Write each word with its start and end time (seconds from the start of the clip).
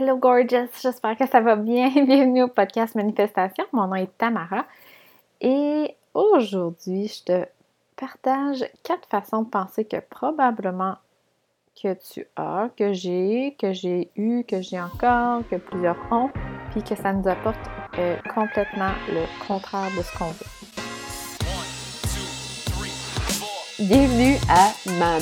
Hello 0.00 0.16
gorgeous, 0.16 0.68
j'espère 0.80 1.16
que 1.16 1.26
ça 1.26 1.40
va 1.40 1.56
bien. 1.56 1.88
Bienvenue 2.06 2.44
au 2.44 2.48
podcast 2.48 2.94
Manifestation. 2.94 3.64
Mon 3.72 3.88
nom 3.88 3.96
est 3.96 4.16
Tamara 4.16 4.64
et 5.40 5.92
aujourd'hui, 6.14 7.08
je 7.08 7.24
te 7.24 7.46
partage 7.96 8.64
quatre 8.84 9.08
façons 9.08 9.42
de 9.42 9.48
penser 9.48 9.84
que 9.84 9.96
probablement 9.96 10.94
que 11.82 11.94
tu 11.94 12.24
as, 12.36 12.68
que 12.76 12.92
j'ai, 12.92 13.56
que 13.58 13.72
j'ai 13.72 14.08
eu, 14.14 14.44
que 14.44 14.62
j'ai 14.62 14.80
encore, 14.80 15.42
que 15.50 15.56
plusieurs 15.56 15.98
ont, 16.12 16.30
puis 16.70 16.84
que 16.84 16.94
ça 16.94 17.12
nous 17.12 17.26
apporte 17.26 17.58
euh, 17.98 18.16
complètement 18.32 18.92
le 19.08 19.24
contraire 19.48 19.90
de 19.96 20.02
ce 20.02 20.16
qu'on 20.16 20.26
veut. 20.26 20.46
Bienvenue 23.80 24.36
à 24.48 24.70
ma 24.92 25.18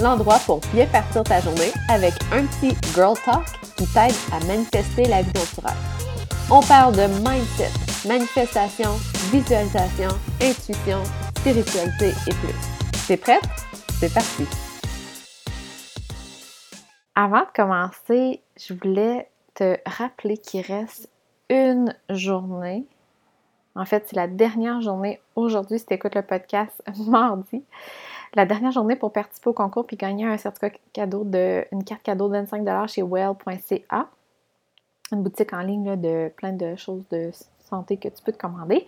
l'endroit 0.00 0.38
pour 0.46 0.60
bien 0.72 0.86
partir 0.86 1.22
ta 1.24 1.40
journée 1.40 1.72
avec 1.88 2.14
un 2.32 2.46
petit 2.46 2.76
girl 2.94 3.14
talk 3.24 3.44
qui 3.76 3.86
t'aide 3.86 4.14
à 4.32 4.44
manifester 4.46 5.04
la 5.04 5.22
vie 5.22 5.32
dont 5.32 5.40
tu 5.54 5.60
rêves. 5.64 6.50
On 6.50 6.60
parle 6.62 6.94
de 6.94 7.06
mindset, 7.26 7.70
manifestation, 8.06 8.90
visualisation, 9.30 10.10
intuition, 10.42 11.02
spiritualité 11.38 12.08
et 12.26 12.34
plus. 12.34 13.06
T'es 13.06 13.16
prête? 13.16 13.42
C'est 13.98 14.12
parti! 14.12 14.46
Avant 17.14 17.40
de 17.40 17.52
commencer, 17.54 18.42
je 18.56 18.74
voulais 18.74 19.28
te 19.54 19.76
rappeler 19.86 20.38
qu'il 20.38 20.62
reste 20.62 21.08
une 21.48 21.94
journée 22.08 22.86
en 23.76 23.84
fait, 23.84 24.04
c'est 24.08 24.16
la 24.16 24.26
dernière 24.26 24.80
journée 24.80 25.20
aujourd'hui, 25.36 25.78
si 25.78 25.86
tu 25.86 25.94
écoutes 25.94 26.14
le 26.14 26.22
podcast 26.22 26.82
mardi. 27.06 27.62
La 28.34 28.46
dernière 28.46 28.70
journée 28.70 28.94
pour 28.94 29.12
participer 29.12 29.50
au 29.50 29.52
concours 29.52 29.86
puis 29.86 29.96
gagner 29.96 30.24
un 30.24 30.36
certificat 30.36 30.78
cadeau 30.92 31.24
de 31.24 31.64
une 31.72 31.82
carte 31.82 32.02
cadeau 32.02 32.28
de 32.28 32.36
25$ 32.36 32.88
chez 32.88 33.02
well.ca. 33.02 34.06
Une 35.12 35.22
boutique 35.22 35.52
en 35.52 35.60
ligne 35.60 36.00
de 36.00 36.28
plein 36.36 36.52
de 36.52 36.76
choses 36.76 37.02
de 37.10 37.32
santé 37.58 37.96
que 37.96 38.08
tu 38.08 38.22
peux 38.22 38.32
te 38.32 38.38
commander. 38.38 38.86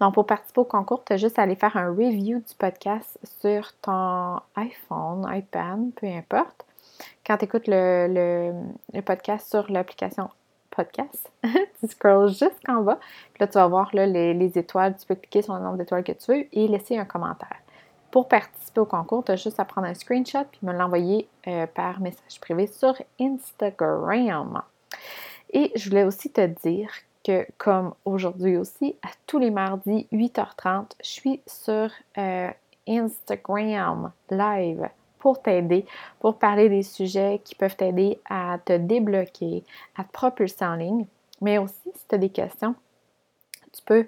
Donc, 0.00 0.14
pour 0.14 0.26
participer 0.26 0.60
au 0.60 0.64
concours, 0.64 1.02
tu 1.04 1.12
as 1.12 1.16
juste 1.16 1.38
à 1.38 1.42
aller 1.42 1.56
faire 1.56 1.76
un 1.76 1.88
review 1.88 2.38
du 2.38 2.54
podcast 2.56 3.18
sur 3.40 3.72
ton 3.82 4.38
iPhone, 4.54 5.26
iPad, 5.28 5.90
peu 5.96 6.06
importe. 6.06 6.64
Quand 7.26 7.36
tu 7.38 7.46
écoutes 7.46 7.66
le, 7.66 8.52
podcast 9.04 9.48
sur 9.48 9.70
l'application 9.70 10.30
podcast. 10.70 11.30
tu 11.42 11.86
scrolls 11.88 12.30
jusqu'en 12.30 12.82
bas. 12.82 12.98
Puis 13.32 13.40
là, 13.40 13.46
tu 13.46 13.54
vas 13.54 13.66
voir 13.68 13.90
là, 13.92 14.06
les, 14.06 14.58
étoiles. 14.58 14.96
Tu 14.96 15.06
peux 15.06 15.14
cliquer 15.14 15.42
sur 15.42 15.54
le 15.54 15.60
nombre 15.60 15.78
d'étoiles 15.78 16.02
que 16.02 16.12
tu 16.12 16.32
veux 16.32 16.46
et 16.52 16.68
laisser 16.68 16.98
un 16.98 17.04
commentaire. 17.04 17.63
Pour 18.14 18.28
participer 18.28 18.78
au 18.80 18.84
concours, 18.84 19.24
tu 19.24 19.32
as 19.32 19.36
juste 19.36 19.58
à 19.58 19.64
prendre 19.64 19.88
un 19.88 19.94
screenshot 19.94 20.44
puis 20.48 20.60
me 20.62 20.72
l'envoyer 20.72 21.26
euh, 21.48 21.66
par 21.66 21.98
message 21.98 22.40
privé 22.40 22.68
sur 22.68 22.94
Instagram. 23.20 24.62
Et 25.52 25.72
je 25.74 25.88
voulais 25.88 26.04
aussi 26.04 26.30
te 26.30 26.46
dire 26.64 26.92
que, 27.24 27.44
comme 27.58 27.92
aujourd'hui 28.04 28.56
aussi, 28.56 28.94
à 29.02 29.08
tous 29.26 29.40
les 29.40 29.50
mardis 29.50 30.06
8h30, 30.12 30.92
je 31.02 31.08
suis 31.08 31.40
sur 31.44 31.90
euh, 32.16 32.50
Instagram 32.86 34.12
live 34.30 34.88
pour 35.18 35.42
t'aider, 35.42 35.84
pour 36.20 36.38
parler 36.38 36.68
des 36.68 36.84
sujets 36.84 37.40
qui 37.44 37.56
peuvent 37.56 37.74
t'aider 37.74 38.20
à 38.30 38.60
te 38.64 38.76
débloquer, 38.76 39.64
à 39.96 40.04
te 40.04 40.12
propulser 40.12 40.64
en 40.64 40.76
ligne. 40.76 41.06
Mais 41.40 41.58
aussi, 41.58 41.90
si 41.92 42.06
tu 42.08 42.14
as 42.14 42.18
des 42.18 42.30
questions, 42.30 42.76
tu 43.72 43.82
peux 43.84 44.06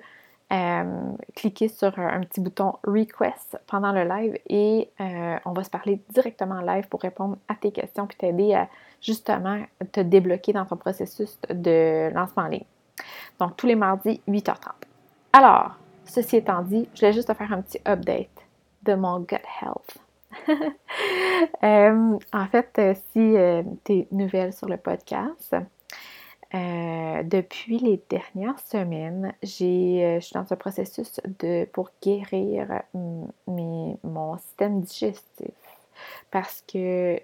euh, 0.52 1.12
cliquer 1.34 1.68
sur 1.68 1.98
un 1.98 2.20
petit 2.20 2.40
bouton 2.40 2.74
Request 2.84 3.58
pendant 3.66 3.90
le 3.90 4.04
live 4.04 4.38
et 4.48 4.88
euh, 5.00 5.36
on 5.44 5.52
va 5.52 5.64
se 5.64 5.70
parler 5.70 6.00
directement 6.10 6.56
en 6.56 6.60
live 6.60 6.88
pour 6.88 7.00
répondre 7.00 7.36
à 7.48 7.56
tes 7.56 7.72
questions 7.72 8.06
puis 8.06 8.16
t'aider 8.16 8.54
à 8.54 8.68
justement 9.00 9.60
te 9.90 10.00
débloquer 10.00 10.52
dans 10.52 10.64
ton 10.64 10.76
processus 10.76 11.36
de 11.50 12.12
lancement 12.14 12.44
en 12.44 12.48
ligne. 12.48 12.64
Donc, 13.40 13.56
tous 13.56 13.66
les 13.66 13.74
mardis, 13.74 14.20
8h30. 14.28 14.70
Alors, 15.32 15.72
ceci 16.04 16.36
étant 16.36 16.62
dit, 16.62 16.88
je 16.94 17.00
voulais 17.00 17.12
juste 17.12 17.28
te 17.28 17.34
faire 17.34 17.52
un 17.52 17.60
petit 17.60 17.80
update 17.86 18.28
de 18.84 18.94
mon 18.94 19.20
gut 19.20 19.36
health. 19.62 19.98
Euh, 21.62 22.18
en 22.32 22.46
fait, 22.46 22.80
si 23.12 23.36
euh, 23.36 23.62
tu 23.84 23.92
es 23.92 24.08
nouvelle 24.10 24.52
sur 24.52 24.68
le 24.68 24.78
podcast, 24.78 25.54
depuis 26.52 27.78
les 27.78 28.00
dernières 28.08 28.58
semaines, 28.60 29.34
je 29.42 30.18
suis 30.20 30.32
dans 30.34 30.50
un 30.50 30.56
processus 30.56 31.20
de, 31.40 31.64
pour 31.72 31.90
guérir 32.02 32.82
mon 32.94 34.38
système 34.38 34.80
digestif. 34.82 35.54
Parce 36.30 36.62
que, 36.66 37.20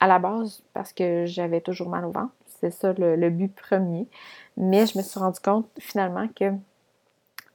à 0.00 0.06
la 0.06 0.18
base, 0.18 0.62
parce 0.72 0.92
que 0.92 1.26
j'avais 1.26 1.60
toujours 1.60 1.88
mal 1.88 2.04
au 2.04 2.10
ventre. 2.10 2.32
C'est 2.60 2.70
ça 2.70 2.92
le, 2.92 3.30
but 3.30 3.52
premier. 3.54 4.06
Mais 4.56 4.86
je 4.86 4.96
me 4.96 5.02
suis 5.02 5.18
rendu 5.18 5.40
compte 5.40 5.68
finalement 5.78 6.28
que 6.28 6.52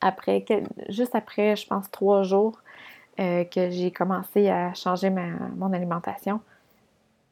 après, 0.01 0.45
juste 0.89 1.15
après, 1.15 1.55
je 1.55 1.65
pense, 1.65 1.89
trois 1.91 2.23
jours, 2.23 2.59
euh, 3.19 3.45
que 3.45 3.69
j'ai 3.69 3.91
commencé 3.91 4.49
à 4.49 4.73
changer 4.73 5.09
ma, 5.09 5.27
mon 5.55 5.73
alimentation, 5.73 6.39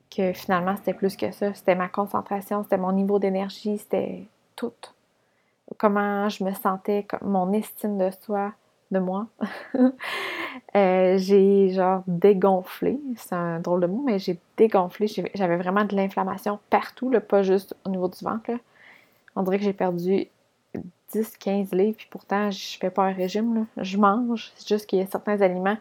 que 0.10 0.34
finalement 0.34 0.76
c'était 0.78 0.94
plus 0.94 1.16
que 1.16 1.32
ça. 1.32 1.54
C'était 1.54 1.76
ma 1.76 1.88
concentration, 1.88 2.64
c'était 2.64 2.78
mon 2.78 2.92
niveau 2.92 3.20
d'énergie, 3.20 3.78
c'était 3.78 4.24
tout. 4.56 4.74
Comment 5.78 6.30
je 6.30 6.44
me 6.44 6.54
sentais, 6.54 7.06
mon 7.22 7.52
estime 7.54 7.98
de 7.98 8.10
soi, 8.22 8.54
de 8.92 9.00
moi. 9.00 9.28
Euh, 10.76 11.18
j'ai 11.18 11.70
genre 11.70 12.04
dégonflé, 12.08 13.00
c'est 13.18 13.36
un 13.36 13.60
drôle 13.60 13.82
de 13.82 13.88
mot, 13.88 14.02
mais 14.06 14.20
j'ai 14.20 14.38
dégonflé. 14.58 15.08
J'avais 15.34 15.58
vraiment 15.58 15.86
de 15.86 15.96
l'inflammation 15.96 16.60
partout, 16.70 17.12
pas 17.28 17.44
juste 17.44 17.76
au 17.86 17.90
niveau 17.90 18.08
du 18.08 18.24
ventre. 18.24 18.52
On 19.36 19.44
dirait 19.44 19.58
que 19.58 19.64
j'ai 19.64 19.74
perdu 19.74 20.28
10-15 21.14 21.76
livres, 21.76 21.98
puis 21.98 22.08
pourtant, 22.10 22.52
je 22.52 22.78
fais 22.78 22.90
pas 22.90 23.04
un 23.04 23.14
régime. 23.14 23.68
Je 23.78 23.98
mange. 23.98 24.52
C'est 24.56 24.68
juste 24.68 24.86
qu'il 24.88 25.00
y 25.00 25.02
a 25.02 25.08
certains 25.08 25.42
aliments 25.42 25.78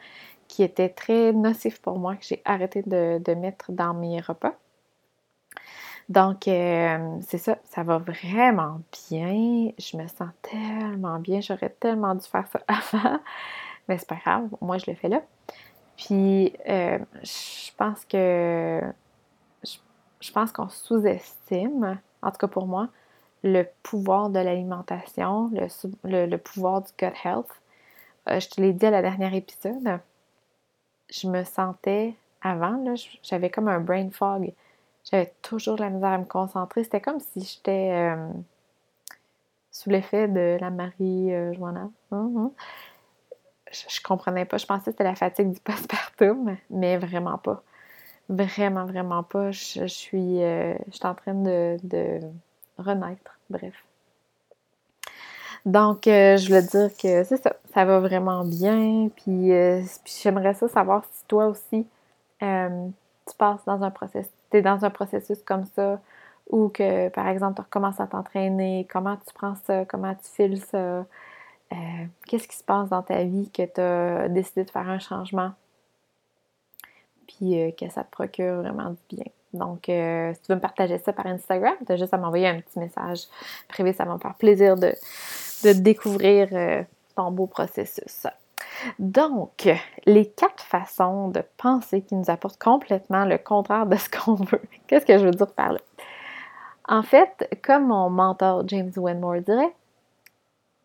qui 0.48 0.62
étaient 0.62 0.88
très 0.88 1.32
nocifs 1.32 1.80
pour 1.80 1.98
moi 1.98 2.16
que 2.16 2.24
j'ai 2.24 2.42
arrêté 2.44 2.82
de, 2.82 3.34
mettre 3.34 3.72
dans 3.72 3.94
mes 3.94 4.20
repas. 4.20 4.54
Donc, 6.08 6.48
euh, 6.48 7.18
c'est 7.22 7.38
ça, 7.38 7.58
ça 7.64 7.82
va 7.82 7.98
vraiment 7.98 8.80
bien. 9.08 9.70
Je 9.78 9.96
me 9.96 10.06
sens 10.06 10.28
tellement 10.42 11.18
bien. 11.18 11.40
J'aurais 11.40 11.70
tellement 11.70 12.14
dû 12.14 12.26
faire 12.26 12.46
ça 12.48 12.60
avant. 12.68 13.20
Mais 13.88 13.98
c'est 13.98 14.08
pas 14.08 14.16
grave, 14.16 14.48
moi 14.60 14.78
je 14.78 14.90
le 14.90 14.96
fais 14.96 15.08
là. 15.08 15.22
Puis, 15.96 16.52
euh, 16.68 16.98
je 17.22 17.70
pense 17.76 18.04
que. 18.04 18.80
je 20.20 20.32
pense 20.32 20.52
qu'on 20.52 20.68
sous-estime, 20.68 21.98
en 22.22 22.30
tout 22.30 22.38
cas 22.38 22.48
pour 22.48 22.66
moi, 22.66 22.88
le 23.44 23.64
pouvoir 23.82 24.30
de 24.30 24.40
l'alimentation, 24.40 25.50
le, 26.02 26.36
pouvoir 26.38 26.82
du 26.82 26.90
gut 26.98 27.12
health. 27.24 27.50
Euh, 28.28 28.40
je 28.40 28.48
te 28.48 28.60
l'ai 28.60 28.72
dit 28.72 28.86
à 28.86 28.90
la 28.90 29.02
dernière 29.02 29.34
épisode, 29.34 30.00
je 31.10 31.28
me 31.28 31.44
sentais 31.44 32.14
avant, 32.42 32.82
j'avais 33.22 33.50
comme 33.50 33.68
un 33.68 33.80
brain 33.80 34.10
fog. 34.10 34.52
J'avais 35.10 35.32
toujours 35.42 35.76
de 35.76 35.82
la 35.82 35.90
misère 35.90 36.10
à 36.10 36.18
me 36.18 36.24
concentrer. 36.24 36.84
C'était 36.84 37.00
comme 37.00 37.20
si 37.20 37.40
j'étais 37.40 37.90
euh, 37.92 38.28
sous 39.70 39.90
l'effet 39.90 40.28
de 40.28 40.56
la 40.60 40.70
Marie-Joanna. 40.70 41.90
Euh, 42.12 42.16
hum, 42.16 42.36
hum. 42.36 42.50
je, 43.70 44.00
comprenais 44.02 44.44
pas. 44.46 44.56
Je 44.56 44.66
pensais 44.66 44.84
que 44.86 44.90
c'était 44.92 45.04
la 45.04 45.14
fatigue 45.14 45.52
du 45.52 45.60
postpartum, 45.60 46.56
mais 46.70 46.96
vraiment 46.96 47.38
pas. 47.38 47.62
Vraiment, 48.28 48.86
vraiment 48.86 49.22
pas. 49.22 49.50
Je, 49.50 49.86
suis, 49.86 50.38
je 50.38 50.76
suis 50.90 51.06
en 51.06 51.14
train 51.14 51.34
de 51.34 52.20
renaître. 52.78 53.38
Bref. 53.50 53.74
Donc, 55.64 56.06
euh, 56.06 56.36
je 56.36 56.46
voulais 56.46 56.62
dire 56.62 56.90
que 56.94 57.24
c'est 57.24 57.38
ça, 57.38 57.54
ça 57.72 57.84
va 57.86 57.98
vraiment 58.00 58.44
bien. 58.44 59.08
Puis, 59.16 59.52
euh, 59.52 59.80
j'aimerais 60.04 60.54
ça 60.54 60.68
savoir 60.68 61.04
si 61.10 61.24
toi 61.26 61.46
aussi, 61.46 61.86
euh, 62.42 62.88
tu 63.26 63.34
passes 63.36 63.64
dans 63.64 63.82
un 63.82 63.90
processus, 63.90 64.30
tu 64.50 64.60
dans 64.60 64.84
un 64.84 64.90
processus 64.90 65.38
comme 65.42 65.64
ça, 65.74 66.00
ou 66.50 66.68
que, 66.68 67.08
par 67.08 67.28
exemple, 67.28 67.54
tu 67.56 67.62
recommences 67.62 67.98
à 67.98 68.06
t'entraîner, 68.06 68.86
comment 68.90 69.16
tu 69.16 69.32
prends 69.34 69.54
ça, 69.66 69.86
comment 69.86 70.14
tu 70.14 70.30
files 70.30 70.60
ça, 70.62 71.06
qu'est-ce 72.26 72.46
qui 72.46 72.56
se 72.56 72.64
passe 72.64 72.88
dans 72.90 73.02
ta 73.02 73.24
vie 73.24 73.50
que 73.50 73.64
tu 73.64 73.80
as 73.80 74.28
décidé 74.28 74.64
de 74.64 74.70
faire 74.70 74.88
un 74.88 74.98
changement, 74.98 75.52
puis 77.26 77.74
que 77.78 77.88
ça 77.90 78.04
te 78.04 78.10
procure 78.10 78.56
vraiment 78.56 78.90
du 78.90 79.16
bien. 79.16 79.26
Donc, 79.54 79.84
si 79.86 80.40
tu 80.42 80.48
veux 80.48 80.56
me 80.56 80.60
partager 80.60 80.98
ça 80.98 81.12
par 81.12 81.26
Instagram, 81.26 81.74
tu 81.86 81.92
as 81.92 81.96
juste 81.96 82.12
à 82.14 82.18
m'envoyer 82.18 82.48
un 82.48 82.60
petit 82.60 82.78
message 82.78 83.22
privé. 83.68 83.92
Ça 83.92 84.04
va 84.04 84.14
me 84.14 84.18
faire 84.18 84.34
plaisir 84.34 84.76
de, 84.76 84.92
découvrir 85.72 86.48
euh, 86.52 86.82
ton 87.16 87.30
beau 87.30 87.46
processus. 87.46 88.26
Donc, 88.98 89.68
les 90.06 90.26
quatre 90.26 90.62
façons 90.62 91.28
de 91.28 91.42
penser 91.56 92.02
qui 92.02 92.14
nous 92.14 92.30
apportent 92.30 92.62
complètement 92.62 93.24
le 93.24 93.38
contraire 93.38 93.86
de 93.86 93.96
ce 93.96 94.08
qu'on 94.08 94.34
veut. 94.34 94.62
Qu'est-ce 94.86 95.06
que 95.06 95.18
je 95.18 95.24
veux 95.24 95.30
dire 95.30 95.52
par 95.52 95.72
là? 95.72 95.80
En 96.86 97.02
fait, 97.02 97.48
comme 97.62 97.88
mon 97.88 98.10
mentor 98.10 98.68
James 98.68 98.92
Wenmore 98.96 99.40
dirait, 99.40 99.74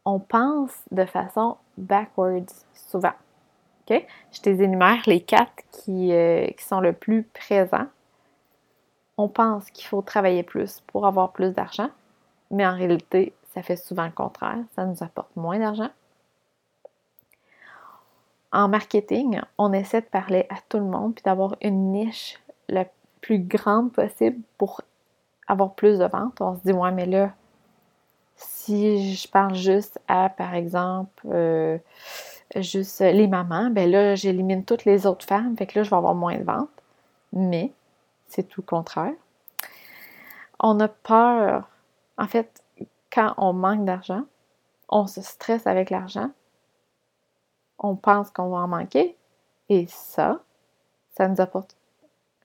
on 0.05 0.19
pense 0.19 0.71
de 0.91 1.05
façon 1.05 1.57
backwards 1.77 2.53
souvent. 2.73 3.13
OK? 3.89 4.05
Je 4.31 4.41
t'énumère 4.41 5.01
les 5.07 5.19
quatre 5.19 5.63
euh, 5.89 6.47
qui 6.47 6.63
sont 6.63 6.79
le 6.79 6.93
plus 6.93 7.23
présents 7.23 7.87
on 9.19 9.27
pense 9.27 9.69
qu'il 9.71 9.85
faut 9.85 10.01
travailler 10.01 10.43
plus 10.43 10.81
pour 10.87 11.05
avoir 11.05 11.33
plus 11.33 11.51
d'argent, 11.51 11.89
mais 12.51 12.65
en 12.65 12.73
réalité, 12.73 13.33
ça 13.53 13.63
fait 13.63 13.75
souvent 13.75 14.05
le 14.05 14.11
contraire. 14.11 14.59
Ça 14.75 14.85
nous 14.85 15.03
apporte 15.03 15.35
moins 15.35 15.59
d'argent. 15.59 15.89
En 18.51 18.67
marketing, 18.67 19.41
on 19.57 19.73
essaie 19.73 20.01
de 20.01 20.07
parler 20.07 20.47
à 20.49 20.55
tout 20.69 20.77
le 20.77 20.85
monde 20.85 21.15
puis 21.15 21.23
d'avoir 21.23 21.55
une 21.61 21.91
niche 21.91 22.39
la 22.67 22.85
plus 23.21 23.39
grande 23.39 23.91
possible 23.91 24.39
pour 24.57 24.81
avoir 25.47 25.73
plus 25.73 25.99
de 25.99 26.05
ventes. 26.05 26.41
On 26.41 26.55
se 26.55 26.61
dit, 26.61 26.71
ouais, 26.71 26.91
mais 26.91 27.05
là, 27.05 27.33
si 28.35 29.13
je 29.13 29.27
parle 29.27 29.53
juste 29.53 29.99
à, 30.07 30.29
par 30.29 30.55
exemple, 30.55 31.27
euh, 31.31 31.77
juste 32.55 33.01
les 33.01 33.27
mamans, 33.27 33.69
ben 33.69 33.89
là, 33.89 34.15
j'élimine 34.15 34.63
toutes 34.63 34.85
les 34.85 35.05
autres 35.05 35.25
femmes, 35.25 35.55
fait 35.57 35.67
que 35.67 35.79
là, 35.79 35.83
je 35.83 35.89
vais 35.89 35.95
avoir 35.95 36.15
moins 36.15 36.37
de 36.37 36.43
ventes. 36.43 36.69
Mais 37.33 37.71
c'est 38.27 38.43
tout 38.43 38.61
le 38.61 38.67
contraire. 38.67 39.13
On 40.59 40.79
a 40.79 40.87
peur. 40.87 41.67
En 42.17 42.27
fait, 42.27 42.63
quand 43.11 43.33
on 43.37 43.53
manque 43.53 43.85
d'argent, 43.85 44.23
on 44.89 45.07
se 45.07 45.21
stresse 45.21 45.67
avec 45.67 45.89
l'argent, 45.89 46.31
on 47.77 47.95
pense 47.95 48.31
qu'on 48.31 48.49
va 48.49 48.57
en 48.57 48.67
manquer, 48.67 49.17
et 49.69 49.87
ça, 49.87 50.39
ça 51.15 51.27
nous 51.27 51.39
apporte 51.39 51.75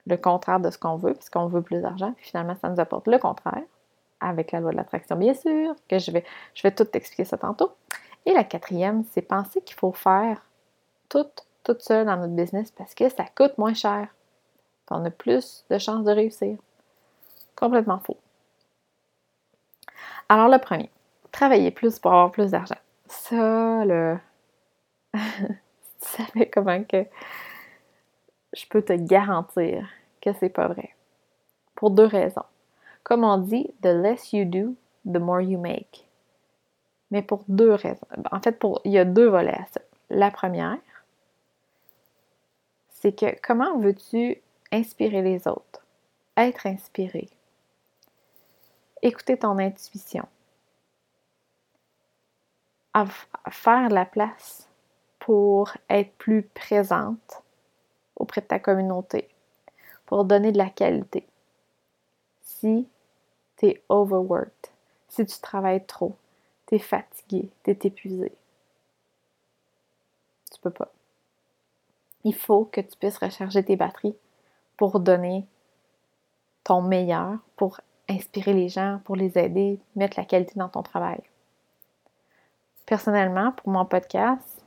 le 0.06 0.16
contraire 0.16 0.60
de 0.60 0.70
ce 0.70 0.78
qu'on 0.78 0.96
veut, 0.96 1.14
puisqu'on 1.14 1.46
veut 1.46 1.62
plus 1.62 1.80
d'argent, 1.80 2.12
puis 2.12 2.26
finalement, 2.26 2.56
ça 2.60 2.68
nous 2.68 2.80
apporte 2.80 3.08
le 3.08 3.18
contraire, 3.18 3.62
avec 4.20 4.52
la 4.52 4.60
loi 4.60 4.72
de 4.72 4.76
l'attraction, 4.76 5.16
bien 5.16 5.34
sûr, 5.34 5.74
que 5.88 5.98
je 5.98 6.10
vais, 6.10 6.24
je 6.54 6.62
vais 6.62 6.74
tout 6.74 6.86
expliquer 6.94 7.24
ça 7.24 7.38
tantôt. 7.38 7.72
Et 8.26 8.32
la 8.32 8.44
quatrième, 8.44 9.04
c'est 9.12 9.22
penser 9.22 9.60
qu'il 9.60 9.76
faut 9.76 9.92
faire 9.92 10.42
tout, 11.08 11.26
tout 11.62 11.76
seul 11.78 12.06
dans 12.06 12.16
notre 12.16 12.32
business 12.32 12.70
parce 12.70 12.94
que 12.94 13.08
ça 13.08 13.24
coûte 13.34 13.58
moins 13.58 13.74
cher. 13.74 14.08
On 14.90 15.04
a 15.04 15.10
plus 15.10 15.64
de 15.70 15.78
chances 15.78 16.04
de 16.04 16.12
réussir. 16.12 16.56
Complètement 17.56 17.98
faux. 17.98 18.18
Alors, 20.28 20.48
le 20.48 20.58
premier, 20.58 20.90
travailler 21.32 21.70
plus 21.70 21.98
pour 21.98 22.12
avoir 22.12 22.30
plus 22.30 22.50
d'argent. 22.50 22.76
Ça, 23.06 23.84
le. 23.84 24.18
tu 25.12 25.20
savais 26.00 26.48
comment 26.48 26.82
que. 26.84 27.06
Je 28.54 28.66
peux 28.68 28.82
te 28.82 28.92
garantir 28.92 29.88
que 30.20 30.32
c'est 30.32 30.48
pas 30.48 30.68
vrai. 30.68 30.94
Pour 31.74 31.90
deux 31.90 32.06
raisons. 32.06 32.44
Comme 33.02 33.24
on 33.24 33.38
dit, 33.38 33.74
the 33.82 33.86
less 33.86 34.32
you 34.32 34.44
do, 34.44 34.76
the 35.04 35.18
more 35.18 35.40
you 35.40 35.58
make. 35.58 36.06
Mais 37.10 37.20
pour 37.20 37.44
deux 37.48 37.72
raisons. 37.72 38.06
En 38.30 38.40
fait, 38.40 38.58
il 38.84 38.92
y 38.92 38.98
a 38.98 39.04
deux 39.04 39.28
volets 39.28 39.58
à 39.58 39.66
ça. 39.66 39.80
La 40.08 40.30
première, 40.30 40.78
c'est 42.88 43.12
que 43.12 43.36
comment 43.42 43.76
veux-tu 43.78 44.40
inspirer 44.72 45.20
les 45.20 45.46
autres? 45.46 45.84
Être 46.36 46.66
inspiré. 46.66 47.28
Écouter 49.04 49.36
ton 49.36 49.58
intuition. 49.58 50.26
faire 53.50 53.90
la 53.90 54.06
place 54.06 54.66
pour 55.18 55.72
être 55.90 56.14
plus 56.16 56.42
présente 56.42 57.42
auprès 58.16 58.40
de 58.40 58.46
ta 58.46 58.58
communauté, 58.58 59.28
pour 60.06 60.24
donner 60.24 60.52
de 60.52 60.56
la 60.56 60.70
qualité. 60.70 61.26
Si 62.40 62.88
tu 63.58 63.66
es 63.66 63.82
overworked, 63.90 64.70
si 65.10 65.26
tu 65.26 65.38
travailles 65.38 65.84
trop, 65.84 66.16
tu 66.66 66.76
es 66.76 66.78
fatigué, 66.78 67.50
tu 67.62 67.72
es 67.72 67.78
épuisé, 67.82 68.32
tu 70.50 70.58
peux 70.62 70.70
pas. 70.70 70.90
Il 72.24 72.34
faut 72.34 72.64
que 72.64 72.80
tu 72.80 72.96
puisses 72.96 73.18
recharger 73.18 73.62
tes 73.62 73.76
batteries 73.76 74.16
pour 74.78 74.98
donner 74.98 75.46
ton 76.62 76.80
meilleur, 76.80 77.36
pour 77.56 77.80
inspirer 78.08 78.52
les 78.52 78.68
gens, 78.68 79.00
pour 79.04 79.16
les 79.16 79.38
aider, 79.38 79.78
mettre 79.96 80.18
la 80.18 80.24
qualité 80.24 80.52
dans 80.56 80.68
ton 80.68 80.82
travail. 80.82 81.20
Personnellement, 82.86 83.52
pour 83.52 83.70
mon 83.70 83.84
podcast, 83.84 84.62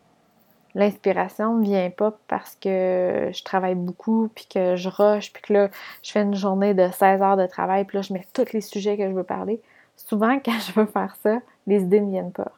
l'inspiration 0.73 1.57
ne 1.57 1.63
vient 1.63 1.89
pas 1.89 2.17
parce 2.27 2.55
que 2.55 3.29
je 3.33 3.43
travaille 3.43 3.75
beaucoup, 3.75 4.29
puis 4.33 4.47
que 4.47 4.75
je 4.75 4.89
rush, 4.89 5.33
puis 5.33 5.41
que 5.41 5.53
là, 5.53 5.69
je 6.03 6.11
fais 6.11 6.21
une 6.21 6.35
journée 6.35 6.73
de 6.73 6.89
16 6.89 7.21
heures 7.21 7.37
de 7.37 7.47
travail, 7.47 7.85
puis 7.85 7.97
là, 7.97 8.01
je 8.01 8.13
mets 8.13 8.27
tous 8.33 8.53
les 8.53 8.61
sujets 8.61 8.97
que 8.97 9.07
je 9.07 9.13
veux 9.13 9.23
parler. 9.23 9.61
Souvent, 9.95 10.39
quand 10.45 10.59
je 10.59 10.71
veux 10.73 10.85
faire 10.85 11.15
ça, 11.21 11.39
les 11.65 11.81
idées 11.81 12.01
ne 12.01 12.11
viennent 12.11 12.31
pas. 12.31 12.51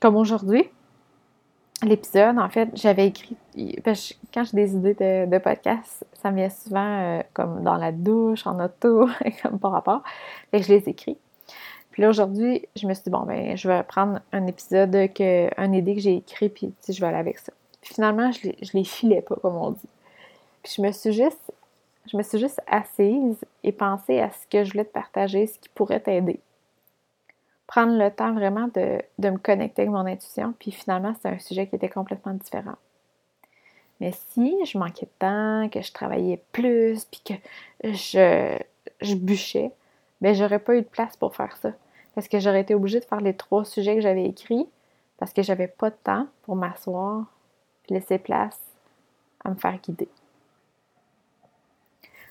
Comme 0.00 0.16
aujourd'hui, 0.16 0.70
l'épisode, 1.82 2.38
en 2.38 2.48
fait, 2.48 2.68
j'avais 2.74 3.06
écrit, 3.06 3.36
quand 3.84 4.44
j'ai 4.44 4.52
des 4.52 4.74
idées 4.74 4.94
de, 4.94 5.38
podcast, 5.38 6.04
ça 6.20 6.30
me 6.30 6.36
vient 6.36 6.50
souvent 6.50 7.18
euh, 7.18 7.22
comme 7.32 7.62
dans 7.62 7.76
la 7.76 7.92
douche, 7.92 8.46
en 8.46 8.62
auto, 8.64 9.08
comme 9.42 9.58
par 9.58 9.72
rapport. 9.72 10.02
Fait 10.50 10.60
que 10.60 10.66
je 10.66 10.72
les 10.72 10.88
écris. 10.88 11.16
Puis 11.90 12.02
là, 12.02 12.08
aujourd'hui, 12.08 12.66
je 12.76 12.86
me 12.86 12.94
suis 12.94 13.04
dit, 13.04 13.10
bon, 13.10 13.22
ben, 13.22 13.56
je 13.56 13.68
vais 13.68 13.82
prendre 13.82 14.20
un 14.32 14.46
épisode, 14.46 14.92
que, 15.14 15.48
un 15.60 15.72
idée 15.72 15.94
que 15.94 16.00
j'ai 16.00 16.16
écrit, 16.16 16.48
puis 16.48 16.72
je 16.88 17.00
vais 17.00 17.06
aller 17.06 17.16
avec 17.16 17.38
ça. 17.38 17.52
Puis 17.80 17.94
finalement, 17.94 18.32
je 18.32 18.48
les, 18.48 18.56
je 18.62 18.76
les 18.76 18.84
filais 18.84 19.22
pas, 19.22 19.36
comme 19.36 19.56
on 19.56 19.70
dit. 19.70 19.88
Puis 20.62 20.74
je 20.76 20.82
me 20.82 20.90
suis 20.92 21.12
juste, 21.12 21.52
je 22.10 22.16
me 22.16 22.22
suis 22.22 22.38
juste 22.38 22.60
assise 22.66 23.38
et 23.62 23.72
pensé 23.72 24.20
à 24.20 24.30
ce 24.30 24.46
que 24.50 24.64
je 24.64 24.72
voulais 24.72 24.84
te 24.84 24.92
partager, 24.92 25.46
ce 25.46 25.58
qui 25.58 25.68
pourrait 25.68 26.00
t'aider 26.00 26.40
prendre 27.68 27.96
le 27.96 28.10
temps 28.10 28.32
vraiment 28.32 28.68
de, 28.74 28.98
me 29.18 29.36
connecter 29.36 29.82
avec 29.82 29.92
mon 29.92 30.06
intuition. 30.06 30.54
Puis 30.58 30.72
finalement, 30.72 31.14
c'est 31.20 31.28
un 31.28 31.38
sujet 31.38 31.68
qui 31.68 31.76
était 31.76 31.90
complètement 31.90 32.32
différent. 32.32 32.76
Mais 34.00 34.12
si 34.30 34.56
je 34.64 34.78
manquais 34.78 35.06
de 35.06 35.18
temps, 35.18 35.68
que 35.68 35.82
je 35.82 35.92
travaillais 35.92 36.42
plus, 36.52 37.04
puis 37.04 37.20
que 37.24 37.34
je, 37.84 38.58
je 39.00 39.14
bûchais, 39.14 39.70
ben 40.20 40.34
j'aurais 40.34 40.58
pas 40.58 40.76
eu 40.76 40.82
de 40.82 40.86
place 40.86 41.16
pour 41.16 41.36
faire 41.36 41.56
ça. 41.58 41.72
Parce 42.14 42.26
que 42.26 42.40
j'aurais 42.40 42.62
été 42.62 42.74
obligée 42.74 43.00
de 43.00 43.04
faire 43.04 43.20
les 43.20 43.34
trois 43.34 43.64
sujets 43.64 43.96
que 43.96 44.00
j'avais 44.00 44.24
écrits, 44.24 44.66
parce 45.18 45.32
que 45.32 45.42
j'avais 45.42 45.68
pas 45.68 45.90
de 45.90 45.96
temps 46.02 46.26
pour 46.42 46.56
m'asseoir, 46.56 47.26
laisser 47.90 48.18
place 48.18 48.58
à 49.44 49.50
me 49.50 49.56
faire 49.56 49.78
guider. 49.78 50.08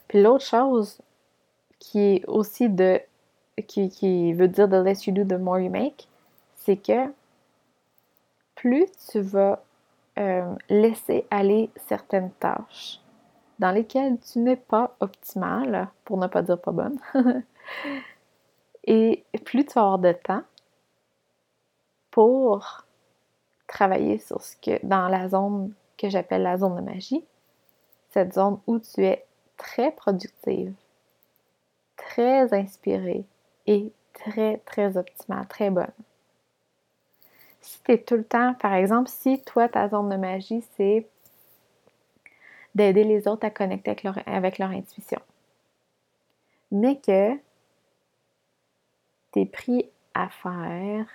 Puis 0.08 0.22
l'autre 0.22 0.46
chose 0.46 1.00
qui 1.80 2.00
est 2.00 2.26
aussi 2.28 2.70
de 2.70 3.00
qui, 3.64 4.34
veut 4.34 4.48
dire 4.48 4.68
the 4.68 4.74
less 4.74 5.08
you 5.08 5.14
do, 5.14 5.24
the 5.24 5.40
more 5.40 5.60
you 5.60 5.70
make, 5.70 6.08
c'est 6.56 6.78
que 6.78 7.12
plus 8.56 8.86
tu 9.10 9.20
vas 9.20 9.64
euh, 10.18 10.56
laisser 10.70 11.26
aller 11.30 11.70
certaines 11.88 12.32
tâches 12.32 13.00
dans 13.60 13.72
lesquelles 13.72 14.18
tu 14.20 14.40
n'es 14.40 14.56
pas 14.56 14.96
optimal, 15.00 15.90
pour 16.06 16.18
ne 16.18 16.28
pas 16.28 16.42
dire 16.42 16.60
pas 16.60 16.72
bonne, 16.72 17.00
et 18.84 19.24
plus 19.46 19.66
tu 19.66 19.74
vas 19.74 19.82
avoir 19.82 20.00
de 20.00 20.12
temps 20.12 20.44
pour 22.12 22.86
travailler 23.68 24.18
sur 24.20 24.42
ce 24.42 24.56
que 24.58 24.84
dans 24.86 25.08
la 25.08 25.30
zone 25.30 25.74
que 25.98 26.10
j'appelle 26.10 26.44
la 26.44 26.58
zone 26.58 26.76
de 26.78 26.82
magie, 26.82 27.24
cette 28.12 28.34
zone 28.34 28.60
où 28.68 28.80
tu 28.80 29.06
es 29.06 29.26
très 29.58 29.92
productive, 29.92 30.74
très 31.96 32.54
inspirée, 32.54 33.26
est 33.68 33.92
très, 34.14 34.58
très 34.66 34.98
optimale, 34.98 35.48
très 35.48 35.70
bonne. 35.70 35.92
Si 37.62 37.82
tu 37.84 37.92
es 37.92 37.98
tout 37.98 38.16
le 38.16 38.24
temps, 38.24 38.54
par 38.56 38.74
exemple, 38.74 39.10
si 39.10 39.42
toi, 39.42 39.68
ta 39.68 39.90
zone 39.90 40.10
de 40.10 40.16
magie, 40.16 40.64
c'est 40.76 41.08
d'aider 42.74 43.04
les 43.04 43.28
autres 43.28 43.46
à 43.46 43.50
connecter 43.50 43.92
avec 43.92 44.04
leur, 44.04 44.20
avec 44.26 44.58
leur 44.58 44.70
intuition, 44.70 45.20
mais 46.72 46.98
que 46.98 47.36
tu 49.34 49.42
es 49.42 49.46
pris 49.46 49.90
à 50.14 50.30
faire 50.30 51.08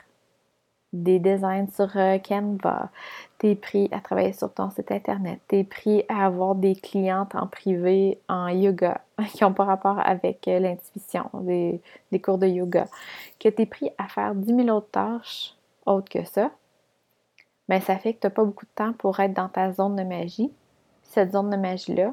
des 0.93 1.19
designs 1.19 1.69
sur 1.69 1.97
euh, 1.97 2.19
Canva, 2.19 2.91
t'es 3.39 3.55
pris 3.55 3.89
à 3.93 4.01
travailler 4.01 4.33
sur 4.33 4.53
ton 4.53 4.71
site 4.71 4.93
internet, 4.93 5.41
t'es 5.49 5.65
pris 5.65 6.05
à 6.09 6.27
avoir 6.27 6.55
des 6.55 6.75
clientes 6.75 7.35
en 7.35 7.47
privé 7.47 8.19
en 8.29 8.49
yoga 8.49 9.01
qui 9.35 9.43
n'ont 9.43 9.55
pas 9.55 9.65
rapport 9.65 9.99
avec 10.01 10.47
euh, 10.49 10.59
l'intuition, 10.59 11.31
des, 11.35 11.81
cours 12.23 12.39
de 12.39 12.47
yoga, 12.47 12.87
que 13.41 13.49
t'es 13.49 13.67
pris 13.67 13.91
à 13.99 14.09
faire 14.09 14.35
10 14.35 14.55
000 14.55 14.69
autres 14.69 14.91
tâches 14.91 15.55
autres 15.87 16.11
que 16.11 16.25
ça, 16.25 16.51
mais 17.69 17.79
ben, 17.79 17.85
ça 17.85 17.99
fait 17.99 18.15
que 18.15 18.21
tu 18.21 18.27
n'as 18.27 18.31
pas 18.31 18.45
beaucoup 18.45 18.67
de 18.67 18.71
temps 18.75 18.93
pour 18.93 19.19
être 19.21 19.33
dans 19.33 19.49
ta 19.49 19.73
zone 19.73 19.97
de 19.97 20.03
magie. 20.03 20.53
Cette 21.05 21.33
zone 21.33 21.51
de 21.51 21.57
magie-là, 21.57 22.13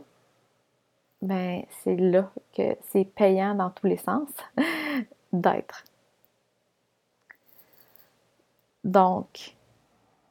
ben, 1.22 1.64
c'est 1.84 1.96
là 1.96 2.30
que 2.56 2.78
c'est 2.90 3.04
payant 3.04 3.56
dans 3.56 3.70
tous 3.70 3.88
les 3.88 3.98
sens 3.98 4.30
d'être. 5.34 5.84
Donc, 8.90 9.56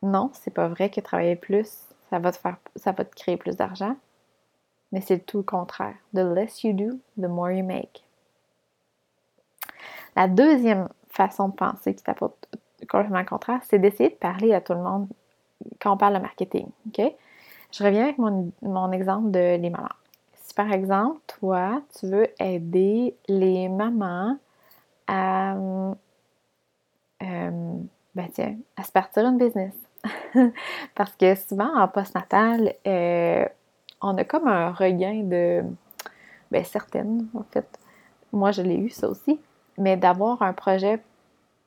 non, 0.02 0.30
c'est 0.32 0.50
pas 0.50 0.66
vrai 0.66 0.90
que 0.90 1.00
travailler 1.00 1.36
plus, 1.36 1.84
ça 2.10 2.18
va 2.18 2.32
te 2.32 2.38
faire, 2.38 2.56
ça 2.74 2.90
va 2.90 3.04
te 3.04 3.14
créer 3.14 3.36
plus 3.36 3.56
d'argent. 3.56 3.94
Mais 4.90 5.00
c'est 5.00 5.20
tout 5.20 5.38
le 5.38 5.42
contraire. 5.44 5.94
The 6.12 6.20
less 6.20 6.64
you 6.64 6.72
do, 6.72 6.98
the 7.16 7.28
more 7.28 7.52
you 7.52 7.64
make. 7.64 8.02
La 10.16 10.26
deuxième 10.26 10.88
façon 11.08 11.50
de 11.50 11.54
penser 11.54 11.94
qui 11.94 12.02
t'apporte 12.02 12.48
complètement 12.88 13.20
le 13.20 13.26
contraire, 13.26 13.60
c'est 13.62 13.78
d'essayer 13.78 14.10
de 14.10 14.16
parler 14.16 14.52
à 14.52 14.60
tout 14.60 14.72
le 14.72 14.80
monde 14.80 15.06
quand 15.80 15.92
on 15.92 15.96
parle 15.96 16.14
de 16.14 16.20
marketing. 16.20 16.66
Je 16.96 17.84
reviens 17.84 18.04
avec 18.04 18.18
mon, 18.18 18.92
exemple 18.92 19.30
de 19.30 19.56
les 19.56 19.70
mamans. 19.70 19.88
Si 20.34 20.52
par 20.54 20.72
exemple, 20.72 21.20
toi, 21.38 21.80
tu 21.96 22.08
veux 22.08 22.26
aider 22.40 23.14
les 23.28 23.68
mamans 23.68 24.36
à, 25.06 25.54
euh, 27.22 27.78
ben 28.18 28.28
tiens, 28.34 28.56
à 28.76 28.82
se 28.82 28.90
partir 28.90 29.24
une 29.26 29.38
business. 29.38 29.74
Parce 30.96 31.14
que 31.14 31.36
souvent, 31.36 31.72
en 31.80 31.86
postnatal, 31.86 32.74
euh, 32.84 33.44
on 34.02 34.16
a 34.18 34.24
comme 34.24 34.48
un 34.48 34.72
regain 34.72 35.22
de. 35.22 35.62
Ben, 36.50 36.64
certaines, 36.64 37.28
en 37.34 37.44
fait. 37.52 37.66
Moi, 38.32 38.50
je 38.50 38.62
l'ai 38.62 38.76
eu, 38.76 38.90
ça 38.90 39.08
aussi. 39.08 39.40
Mais 39.76 39.96
d'avoir 39.96 40.42
un 40.42 40.52
projet 40.52 41.00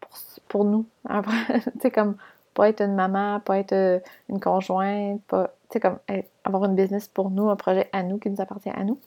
pour, 0.02 0.12
pour 0.50 0.66
nous. 0.66 0.86
Tu 1.10 1.80
sais, 1.82 1.92
comme 1.92 2.18
pas 2.54 2.68
être 2.68 2.82
une 2.82 2.96
maman, 2.96 3.40
pas 3.40 3.60
être 3.60 3.72
euh, 3.72 4.00
une 4.28 4.42
conjointe, 4.42 5.22
pas, 5.30 5.54
tu 5.70 5.74
sais, 5.74 5.80
comme 5.80 6.00
avoir 6.44 6.66
une 6.66 6.76
business 6.76 7.08
pour 7.08 7.30
nous, 7.30 7.50
un 7.50 7.56
projet 7.56 7.90
à 7.94 8.04
nous 8.04 8.18
qui 8.18 8.30
nous 8.30 8.42
appartient 8.42 8.72
à 8.72 8.84
nous. 8.84 9.00